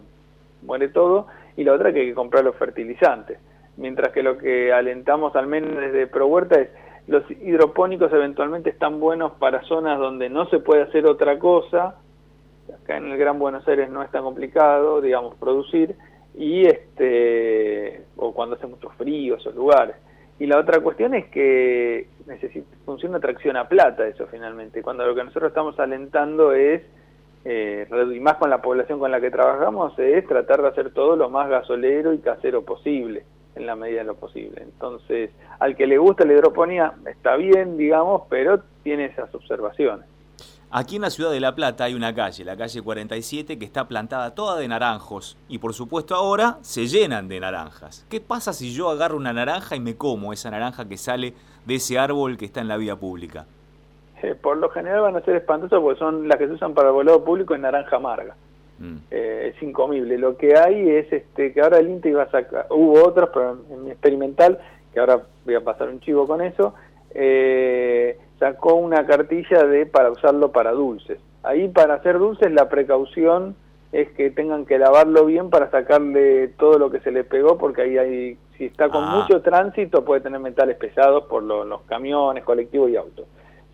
muere 0.62 0.90
todo, 0.90 1.26
y 1.56 1.64
la 1.64 1.72
otra 1.72 1.92
que 1.92 2.02
hay 2.02 2.06
que 2.06 2.14
comprar 2.14 2.44
los 2.44 2.54
fertilizantes. 2.54 3.40
Mientras 3.76 4.12
que 4.12 4.22
lo 4.22 4.38
que 4.38 4.72
alentamos 4.72 5.34
al 5.34 5.48
menos 5.48 5.74
desde 5.74 6.06
Pro 6.06 6.28
Huerta 6.28 6.60
es 6.60 6.68
los 7.08 7.28
hidropónicos 7.32 8.12
eventualmente 8.12 8.70
están 8.70 9.00
buenos 9.00 9.32
para 9.40 9.64
zonas 9.64 9.98
donde 9.98 10.30
no 10.30 10.46
se 10.50 10.60
puede 10.60 10.82
hacer 10.82 11.04
otra 11.04 11.36
cosa, 11.40 11.96
acá 12.72 12.96
en 12.96 13.10
el 13.10 13.18
Gran 13.18 13.40
Buenos 13.40 13.66
Aires 13.66 13.90
no 13.90 14.04
es 14.04 14.10
tan 14.12 14.22
complicado, 14.22 15.00
digamos, 15.00 15.34
producir, 15.34 15.96
y 16.34 16.66
este 16.66 18.04
o 18.16 18.32
cuando 18.32 18.56
hace 18.56 18.66
mucho 18.66 18.90
frío 18.90 19.36
esos 19.36 19.54
lugares. 19.54 19.96
Y 20.38 20.46
la 20.46 20.58
otra 20.58 20.80
cuestión 20.80 21.14
es 21.14 21.26
que 21.26 22.08
necesita, 22.26 22.74
funciona 22.86 23.20
tracción 23.20 23.56
a 23.56 23.68
plata 23.68 24.06
eso 24.06 24.26
finalmente. 24.30 24.82
Cuando 24.82 25.06
lo 25.06 25.14
que 25.14 25.24
nosotros 25.24 25.50
estamos 25.50 25.78
alentando 25.78 26.52
es 26.52 26.82
eh, 27.44 27.86
y 28.14 28.20
más 28.20 28.36
con 28.36 28.50
la 28.50 28.62
población 28.62 28.98
con 28.98 29.10
la 29.10 29.20
que 29.20 29.30
trabajamos 29.30 29.98
es 29.98 30.26
tratar 30.26 30.62
de 30.62 30.68
hacer 30.68 30.92
todo 30.92 31.16
lo 31.16 31.30
más 31.30 31.48
gasolero 31.48 32.12
y 32.12 32.18
casero 32.18 32.64
posible 32.64 33.24
en 33.54 33.66
la 33.66 33.76
medida 33.76 34.00
de 34.00 34.06
lo 34.06 34.14
posible. 34.14 34.62
Entonces 34.62 35.30
al 35.58 35.76
que 35.76 35.86
le 35.86 35.98
gusta 35.98 36.24
la 36.24 36.34
hidroponía 36.34 36.94
está 37.06 37.36
bien 37.36 37.76
digamos 37.76 38.22
pero 38.30 38.62
tiene 38.82 39.06
esas 39.06 39.34
observaciones 39.34 40.06
Aquí 40.72 40.96
en 40.96 41.02
la 41.02 41.10
ciudad 41.10 41.32
de 41.32 41.40
La 41.40 41.56
Plata 41.56 41.82
hay 41.82 41.94
una 41.94 42.14
calle, 42.14 42.44
la 42.44 42.56
calle 42.56 42.80
47, 42.80 43.58
que 43.58 43.64
está 43.64 43.88
plantada 43.88 44.36
toda 44.36 44.56
de 44.56 44.68
naranjos 44.68 45.36
y 45.48 45.58
por 45.58 45.74
supuesto 45.74 46.14
ahora 46.14 46.58
se 46.60 46.86
llenan 46.86 47.26
de 47.26 47.40
naranjas. 47.40 48.06
¿Qué 48.08 48.20
pasa 48.20 48.52
si 48.52 48.72
yo 48.72 48.88
agarro 48.88 49.16
una 49.16 49.32
naranja 49.32 49.74
y 49.74 49.80
me 49.80 49.96
como 49.96 50.32
esa 50.32 50.48
naranja 50.48 50.88
que 50.88 50.96
sale 50.96 51.34
de 51.66 51.74
ese 51.74 51.98
árbol 51.98 52.36
que 52.36 52.44
está 52.44 52.60
en 52.60 52.68
la 52.68 52.76
vía 52.76 52.94
pública? 52.94 53.46
Eh, 54.22 54.36
por 54.40 54.58
lo 54.58 54.68
general 54.68 55.00
van 55.00 55.16
a 55.16 55.22
ser 55.22 55.34
espantosas 55.34 55.80
porque 55.80 55.98
son 55.98 56.28
las 56.28 56.38
que 56.38 56.46
se 56.46 56.52
usan 56.52 56.72
para 56.72 56.90
el 56.90 56.94
volado 56.94 57.24
público 57.24 57.56
en 57.56 57.62
naranja 57.62 57.96
amarga. 57.96 58.36
Mm. 58.78 58.96
Eh, 59.10 59.52
es 59.52 59.62
incomible. 59.64 60.18
Lo 60.18 60.36
que 60.36 60.56
hay 60.56 60.88
es 60.88 61.12
este 61.12 61.52
que 61.52 61.60
ahora 61.62 61.78
el 61.78 61.90
INTE 61.90 62.10
iba 62.10 62.22
a 62.22 62.30
sacar, 62.30 62.66
hubo 62.70 63.08
otros, 63.08 63.30
pero 63.34 63.58
en 63.70 63.86
mi 63.86 63.90
experimental, 63.90 64.60
que 64.94 65.00
ahora 65.00 65.20
voy 65.44 65.56
a 65.56 65.64
pasar 65.64 65.88
un 65.88 65.98
chivo 65.98 66.28
con 66.28 66.40
eso, 66.40 66.74
eh, 67.12 68.16
sacó 68.40 68.74
una 68.74 69.06
cartilla 69.06 69.64
de 69.64 69.86
para 69.86 70.10
usarlo 70.10 70.50
para 70.50 70.72
dulces. 70.72 71.20
Ahí 71.44 71.68
para 71.68 71.94
hacer 71.94 72.18
dulces 72.18 72.50
la 72.50 72.68
precaución 72.68 73.54
es 73.92 74.08
que 74.12 74.30
tengan 74.30 74.66
que 74.66 74.78
lavarlo 74.78 75.26
bien 75.26 75.50
para 75.50 75.70
sacarle 75.70 76.48
todo 76.48 76.78
lo 76.78 76.90
que 76.90 77.00
se 77.00 77.10
le 77.10 77.22
pegó 77.22 77.58
porque 77.58 77.82
ahí 77.82 77.98
hay, 77.98 78.38
si 78.56 78.64
está 78.64 78.88
con 78.88 79.04
ah. 79.04 79.16
mucho 79.16 79.42
tránsito 79.42 80.04
puede 80.04 80.22
tener 80.22 80.40
metales 80.40 80.76
pesados 80.76 81.24
por 81.24 81.42
los 81.42 81.82
camiones, 81.82 82.42
colectivos 82.44 82.90
y 82.90 82.96
autos. 82.96 83.26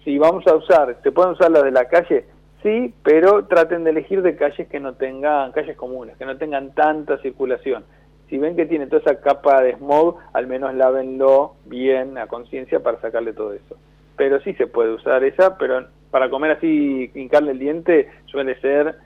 Si 0.04 0.18
vamos 0.18 0.46
a 0.46 0.56
usar, 0.56 0.96
¿se 1.02 1.12
pueden 1.12 1.32
usar 1.32 1.50
las 1.50 1.62
de 1.62 1.70
la 1.70 1.86
calle? 1.86 2.24
Sí, 2.62 2.92
pero 3.04 3.44
traten 3.44 3.84
de 3.84 3.90
elegir 3.90 4.22
de 4.22 4.36
calles 4.36 4.66
que 4.68 4.80
no 4.80 4.94
tengan, 4.94 5.52
calles 5.52 5.76
comunes, 5.76 6.16
que 6.16 6.26
no 6.26 6.36
tengan 6.38 6.74
tanta 6.74 7.18
circulación. 7.18 7.84
Si 8.28 8.38
ven 8.38 8.56
que 8.56 8.66
tiene 8.66 8.86
toda 8.86 9.02
esa 9.02 9.20
capa 9.20 9.62
de 9.62 9.76
smog, 9.76 10.16
al 10.32 10.48
menos 10.48 10.74
lávenlo 10.74 11.54
bien 11.66 12.18
a 12.18 12.26
conciencia 12.26 12.80
para 12.80 13.00
sacarle 13.00 13.32
todo 13.32 13.52
eso 13.52 13.76
pero 14.16 14.40
sí 14.40 14.54
se 14.54 14.66
puede 14.66 14.92
usar 14.92 15.24
esa, 15.24 15.58
pero 15.58 15.86
para 16.10 16.30
comer 16.30 16.52
así, 16.52 17.10
hincarle 17.14 17.52
el 17.52 17.58
diente, 17.58 18.10
suele 18.26 18.58
ser 18.60 18.96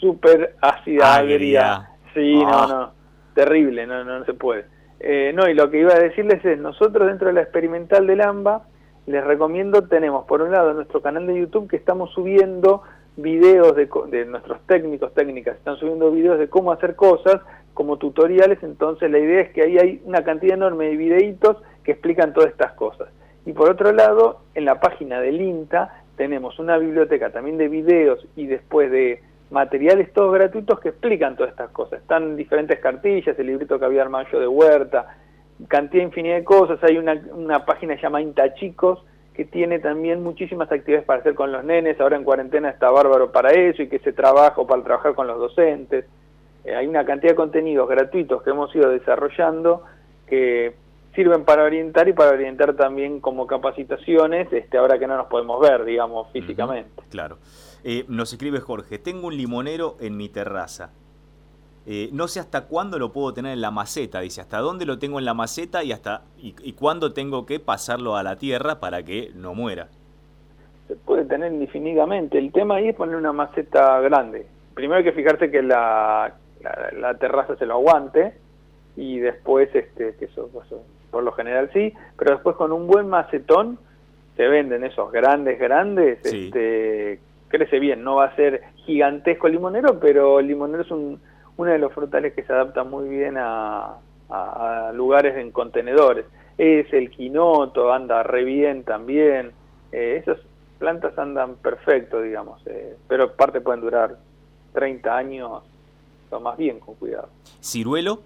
súper 0.00 0.54
ácida, 0.60 1.16
agria. 1.16 1.88
Sí, 2.14 2.34
no, 2.36 2.48
ah. 2.48 2.66
no, 2.68 2.92
terrible, 3.34 3.86
no, 3.86 4.04
no, 4.04 4.24
se 4.24 4.34
puede. 4.34 4.66
Eh, 5.00 5.32
no, 5.34 5.48
y 5.48 5.54
lo 5.54 5.70
que 5.70 5.80
iba 5.80 5.94
a 5.94 5.98
decirles 5.98 6.44
es, 6.44 6.58
nosotros 6.58 7.06
dentro 7.06 7.28
de 7.28 7.34
la 7.34 7.42
experimental 7.42 8.06
del 8.06 8.20
AMBA, 8.20 8.62
les 9.06 9.24
recomiendo, 9.24 9.88
tenemos 9.88 10.26
por 10.26 10.42
un 10.42 10.52
lado 10.52 10.74
nuestro 10.74 11.00
canal 11.00 11.26
de 11.26 11.38
YouTube 11.38 11.68
que 11.68 11.76
estamos 11.76 12.10
subiendo 12.12 12.82
videos 13.16 13.74
de, 13.74 13.88
de 14.10 14.24
nuestros 14.26 14.60
técnicos, 14.66 15.14
técnicas, 15.14 15.56
están 15.56 15.76
subiendo 15.76 16.10
videos 16.10 16.38
de 16.38 16.48
cómo 16.48 16.72
hacer 16.72 16.94
cosas 16.94 17.40
como 17.74 17.96
tutoriales, 17.96 18.62
entonces 18.62 19.10
la 19.10 19.18
idea 19.18 19.40
es 19.40 19.50
que 19.50 19.62
ahí 19.62 19.78
hay 19.78 20.02
una 20.04 20.24
cantidad 20.24 20.54
enorme 20.54 20.86
de 20.86 20.96
videitos 20.96 21.56
que 21.84 21.92
explican 21.92 22.32
todas 22.32 22.50
estas 22.50 22.72
cosas. 22.72 23.08
Y 23.48 23.54
por 23.54 23.70
otro 23.70 23.92
lado, 23.92 24.42
en 24.54 24.66
la 24.66 24.78
página 24.78 25.22
del 25.22 25.40
INTA 25.40 26.02
tenemos 26.18 26.58
una 26.58 26.76
biblioteca 26.76 27.30
también 27.30 27.56
de 27.56 27.68
videos 27.68 28.28
y 28.36 28.46
después 28.46 28.90
de 28.90 29.22
materiales 29.50 30.12
todos 30.12 30.34
gratuitos 30.34 30.78
que 30.80 30.90
explican 30.90 31.34
todas 31.34 31.52
estas 31.52 31.70
cosas. 31.70 32.02
Están 32.02 32.36
diferentes 32.36 32.78
cartillas, 32.78 33.38
el 33.38 33.46
librito 33.46 33.78
que 33.78 33.86
había 33.86 34.02
armado 34.02 34.26
yo 34.30 34.38
de 34.38 34.46
Huerta, 34.46 35.16
cantidad 35.66 36.02
infinita 36.02 36.34
de 36.34 36.44
cosas. 36.44 36.78
Hay 36.84 36.98
una, 36.98 37.18
una 37.32 37.64
página 37.64 37.98
llamada 37.98 38.20
INTA 38.20 38.52
Chicos 38.52 39.02
que 39.32 39.46
tiene 39.46 39.78
también 39.78 40.22
muchísimas 40.22 40.70
actividades 40.70 41.06
para 41.06 41.20
hacer 41.20 41.34
con 41.34 41.50
los 41.50 41.64
nenes. 41.64 41.98
Ahora 42.02 42.18
en 42.18 42.24
cuarentena 42.24 42.68
está 42.68 42.90
bárbaro 42.90 43.32
para 43.32 43.52
eso 43.52 43.82
y 43.82 43.88
que 43.88 43.98
se 44.00 44.12
trabaja 44.12 44.62
para 44.66 44.82
trabajar 44.82 45.14
con 45.14 45.26
los 45.26 45.38
docentes. 45.38 46.04
Eh, 46.66 46.74
hay 46.74 46.86
una 46.86 47.06
cantidad 47.06 47.32
de 47.32 47.36
contenidos 47.36 47.88
gratuitos 47.88 48.42
que 48.42 48.50
hemos 48.50 48.76
ido 48.76 48.90
desarrollando 48.90 49.84
que 50.26 50.74
sirven 51.14 51.44
para 51.44 51.64
orientar 51.64 52.08
y 52.08 52.12
para 52.12 52.30
orientar 52.30 52.74
también 52.74 53.20
como 53.20 53.46
capacitaciones, 53.46 54.52
este, 54.52 54.78
ahora 54.78 54.98
que 54.98 55.06
no 55.06 55.16
nos 55.16 55.26
podemos 55.26 55.60
ver, 55.60 55.84
digamos, 55.84 56.30
físicamente. 56.32 57.02
claro. 57.10 57.38
Eh, 57.84 58.04
nos 58.08 58.32
escribe 58.32 58.60
Jorge, 58.60 58.98
tengo 58.98 59.28
un 59.28 59.36
limonero 59.36 59.96
en 60.00 60.16
mi 60.16 60.28
terraza. 60.28 60.90
Eh, 61.86 62.10
no 62.12 62.28
sé 62.28 62.40
hasta 62.40 62.66
cuándo 62.66 62.98
lo 62.98 63.12
puedo 63.12 63.32
tener 63.32 63.52
en 63.52 63.60
la 63.60 63.70
maceta, 63.70 64.20
dice, 64.20 64.40
hasta 64.40 64.58
dónde 64.58 64.84
lo 64.84 64.98
tengo 64.98 65.18
en 65.18 65.24
la 65.24 65.32
maceta 65.32 65.82
y 65.84 65.92
hasta 65.92 66.22
y, 66.36 66.72
cuándo 66.74 67.14
tengo 67.14 67.46
que 67.46 67.60
pasarlo 67.60 68.16
a 68.16 68.22
la 68.22 68.36
tierra 68.36 68.78
para 68.78 69.04
que 69.04 69.30
no 69.34 69.54
muera. 69.54 69.88
Se 70.86 70.96
puede 70.96 71.24
tener 71.24 71.52
indefinidamente. 71.52 72.36
El 72.36 72.52
tema 72.52 72.76
ahí 72.76 72.88
es 72.88 72.96
poner 72.96 73.16
una 73.16 73.32
maceta 73.32 74.00
grande. 74.00 74.46
Primero 74.74 74.98
hay 74.98 75.04
que 75.04 75.12
fijarse 75.12 75.50
que 75.50 75.62
la, 75.62 76.34
la, 76.92 77.14
terraza 77.14 77.56
se 77.56 77.64
lo 77.64 77.74
aguante 77.74 78.34
y 78.96 79.18
después 79.20 79.74
este, 79.74 80.14
que 80.16 80.26
eso, 80.26 80.50
eso 80.64 80.82
por 81.10 81.22
lo 81.22 81.32
general 81.32 81.70
sí, 81.72 81.92
pero 82.16 82.32
después 82.32 82.56
con 82.56 82.72
un 82.72 82.86
buen 82.86 83.08
macetón 83.08 83.78
se 84.36 84.46
venden 84.46 84.84
esos 84.84 85.10
grandes, 85.10 85.58
grandes, 85.58 86.24
este, 86.24 87.18
crece 87.48 87.78
bien, 87.78 88.04
no 88.04 88.16
va 88.16 88.26
a 88.26 88.36
ser 88.36 88.62
gigantesco 88.76 89.46
el 89.46 89.54
limonero, 89.54 89.98
pero 89.98 90.38
el 90.38 90.46
limonero 90.46 90.82
es 90.82 90.90
un, 90.90 91.20
uno 91.56 91.70
de 91.70 91.78
los 91.78 91.92
frutales 91.92 92.34
que 92.34 92.44
se 92.44 92.52
adapta 92.52 92.84
muy 92.84 93.08
bien 93.08 93.36
a, 93.36 93.96
lugares 94.92 95.36
en 95.38 95.50
contenedores. 95.50 96.26
Es 96.58 96.92
el 96.92 97.10
quinoto, 97.10 97.92
anda 97.92 98.22
re 98.22 98.44
bien 98.44 98.84
también, 98.84 99.52
eh, 99.90 100.20
esas 100.22 100.38
plantas 100.78 101.18
andan 101.18 101.56
perfecto, 101.56 102.20
digamos, 102.20 102.60
eh, 102.66 102.96
pero 103.08 103.24
aparte 103.24 103.60
pueden 103.60 103.80
durar 103.80 104.16
30 104.74 105.16
años, 105.16 105.62
o 106.30 106.40
más 106.40 106.56
bien 106.56 106.78
con 106.78 106.94
cuidado. 106.96 107.28
¿Ciruelo? 107.60 108.20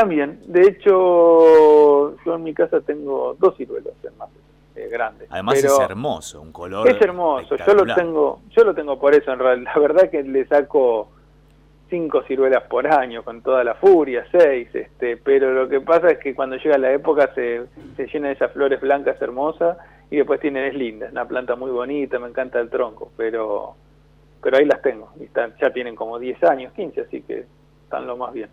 También, 0.00 0.40
de 0.46 0.62
hecho, 0.62 2.16
yo 2.24 2.34
en 2.34 2.42
mi 2.42 2.54
casa 2.54 2.80
tengo 2.80 3.36
dos 3.38 3.54
ciruelos 3.58 3.92
más 4.16 4.30
eh, 4.74 4.88
grandes. 4.90 5.28
Además 5.30 5.62
es 5.62 5.78
hermoso, 5.78 6.40
un 6.40 6.52
color. 6.52 6.88
Es 6.88 6.98
hermoso, 7.02 7.56
yo 7.56 7.74
lo 7.74 7.94
tengo, 7.94 8.40
yo 8.56 8.64
lo 8.64 8.74
tengo 8.74 8.98
por 8.98 9.14
eso 9.14 9.30
en 9.30 9.38
realidad. 9.38 9.72
La 9.74 9.80
verdad 9.80 10.10
que 10.10 10.22
le 10.22 10.46
saco 10.46 11.10
cinco 11.90 12.22
ciruelas 12.22 12.62
por 12.62 12.86
año 12.86 13.22
con 13.22 13.42
toda 13.42 13.62
la 13.62 13.74
furia, 13.74 14.24
seis, 14.32 14.74
este, 14.74 15.18
pero 15.18 15.52
lo 15.52 15.68
que 15.68 15.82
pasa 15.82 16.08
es 16.12 16.18
que 16.18 16.34
cuando 16.34 16.56
llega 16.56 16.78
la 16.78 16.92
época 16.92 17.34
se, 17.34 17.66
se 17.96 18.06
llena 18.06 18.28
de 18.28 18.34
esas 18.34 18.52
flores 18.52 18.80
blancas 18.80 19.20
hermosas 19.20 19.76
y 20.10 20.16
después 20.16 20.40
tienen 20.40 20.64
es 20.64 20.74
linda, 20.74 21.08
una 21.10 21.28
planta 21.28 21.56
muy 21.56 21.70
bonita, 21.70 22.18
me 22.18 22.28
encanta 22.28 22.58
el 22.58 22.70
tronco, 22.70 23.10
pero 23.18 23.74
pero 24.42 24.56
ahí 24.56 24.64
las 24.64 24.80
tengo, 24.80 25.12
y 25.20 25.24
están, 25.24 25.52
ya 25.60 25.70
tienen 25.70 25.94
como 25.94 26.18
10 26.18 26.42
años, 26.44 26.72
15, 26.72 27.02
así 27.02 27.20
que 27.20 27.44
están 27.84 28.06
lo 28.06 28.16
más 28.16 28.32
bien. 28.32 28.48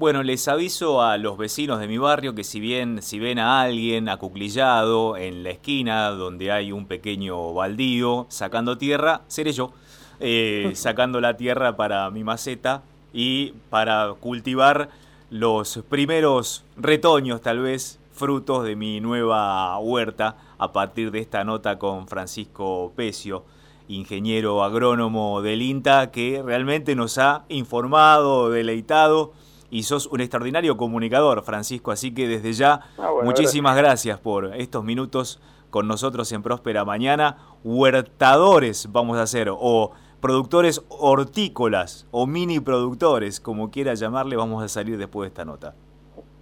Bueno, 0.00 0.22
les 0.22 0.48
aviso 0.48 1.02
a 1.02 1.18
los 1.18 1.36
vecinos 1.36 1.78
de 1.78 1.86
mi 1.86 1.98
barrio 1.98 2.34
que 2.34 2.42
si 2.42 2.58
bien 2.58 3.02
si 3.02 3.18
ven 3.18 3.38
a 3.38 3.60
alguien 3.60 4.08
acuclillado 4.08 5.18
en 5.18 5.42
la 5.42 5.50
esquina 5.50 6.08
donde 6.12 6.50
hay 6.50 6.72
un 6.72 6.86
pequeño 6.86 7.52
baldío 7.52 8.24
sacando 8.30 8.78
tierra, 8.78 9.20
seré 9.28 9.52
yo, 9.52 9.74
eh, 10.18 10.70
sacando 10.74 11.20
la 11.20 11.36
tierra 11.36 11.76
para 11.76 12.10
mi 12.10 12.24
maceta 12.24 12.82
y 13.12 13.52
para 13.68 14.14
cultivar 14.18 14.88
los 15.28 15.80
primeros 15.90 16.64
retoños, 16.78 17.42
tal 17.42 17.58
vez, 17.58 17.98
frutos 18.14 18.64
de 18.64 18.76
mi 18.76 19.02
nueva 19.02 19.78
huerta 19.80 20.34
a 20.56 20.72
partir 20.72 21.10
de 21.10 21.18
esta 21.18 21.44
nota 21.44 21.78
con 21.78 22.08
Francisco 22.08 22.90
Pecio, 22.96 23.44
ingeniero 23.86 24.64
agrónomo 24.64 25.42
del 25.42 25.60
INTA, 25.60 26.10
que 26.10 26.42
realmente 26.42 26.94
nos 26.94 27.18
ha 27.18 27.44
informado, 27.50 28.48
deleitado 28.48 29.34
y 29.70 29.84
sos 29.84 30.06
un 30.06 30.20
extraordinario 30.20 30.76
comunicador, 30.76 31.42
Francisco, 31.42 31.90
así 31.90 32.12
que 32.12 32.28
desde 32.28 32.52
ya 32.52 32.80
ah, 32.98 33.10
muchísimas 33.22 33.76
gracias. 33.76 34.18
por 34.18 34.54
estos 34.54 34.84
minutos 34.84 35.40
con 35.70 35.86
nosotros 35.86 36.30
en 36.32 36.42
Próspera 36.42 36.84
Mañana. 36.84 37.38
Huertadores 37.62 38.90
vamos 38.90 39.18
a 39.18 39.22
hacer, 39.22 39.48
o 39.50 39.92
productores 40.20 40.84
hortícolas, 40.88 42.06
o 42.10 42.26
mini 42.26 42.60
productores, 42.60 43.40
como 43.40 43.70
quiera 43.70 43.94
llamarle, 43.94 44.36
vamos 44.36 44.62
a 44.62 44.68
salir 44.68 44.98
después 44.98 45.26
de 45.26 45.28
esta 45.28 45.44
nota. 45.44 45.74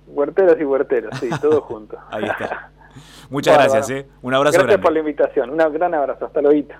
Huerteras 0.09 0.57
y 0.59 0.65
huerteros, 0.65 1.19
sí, 1.19 1.29
todos 1.41 1.61
juntos. 1.61 1.99
Ahí 2.11 2.25
está. 2.25 2.73
Muchas 3.31 3.55
gracias, 3.55 3.91
¿eh? 3.91 4.09
Un 4.23 4.35
abrazo 4.35 4.59
Gracias 4.59 4.81
por 4.81 4.93
la 4.93 4.99
invitación. 5.01 5.51
Un 5.51 5.57
gran 5.59 5.95
abrazo. 5.95 6.25
Hasta 6.27 6.41
luego. 6.41 6.75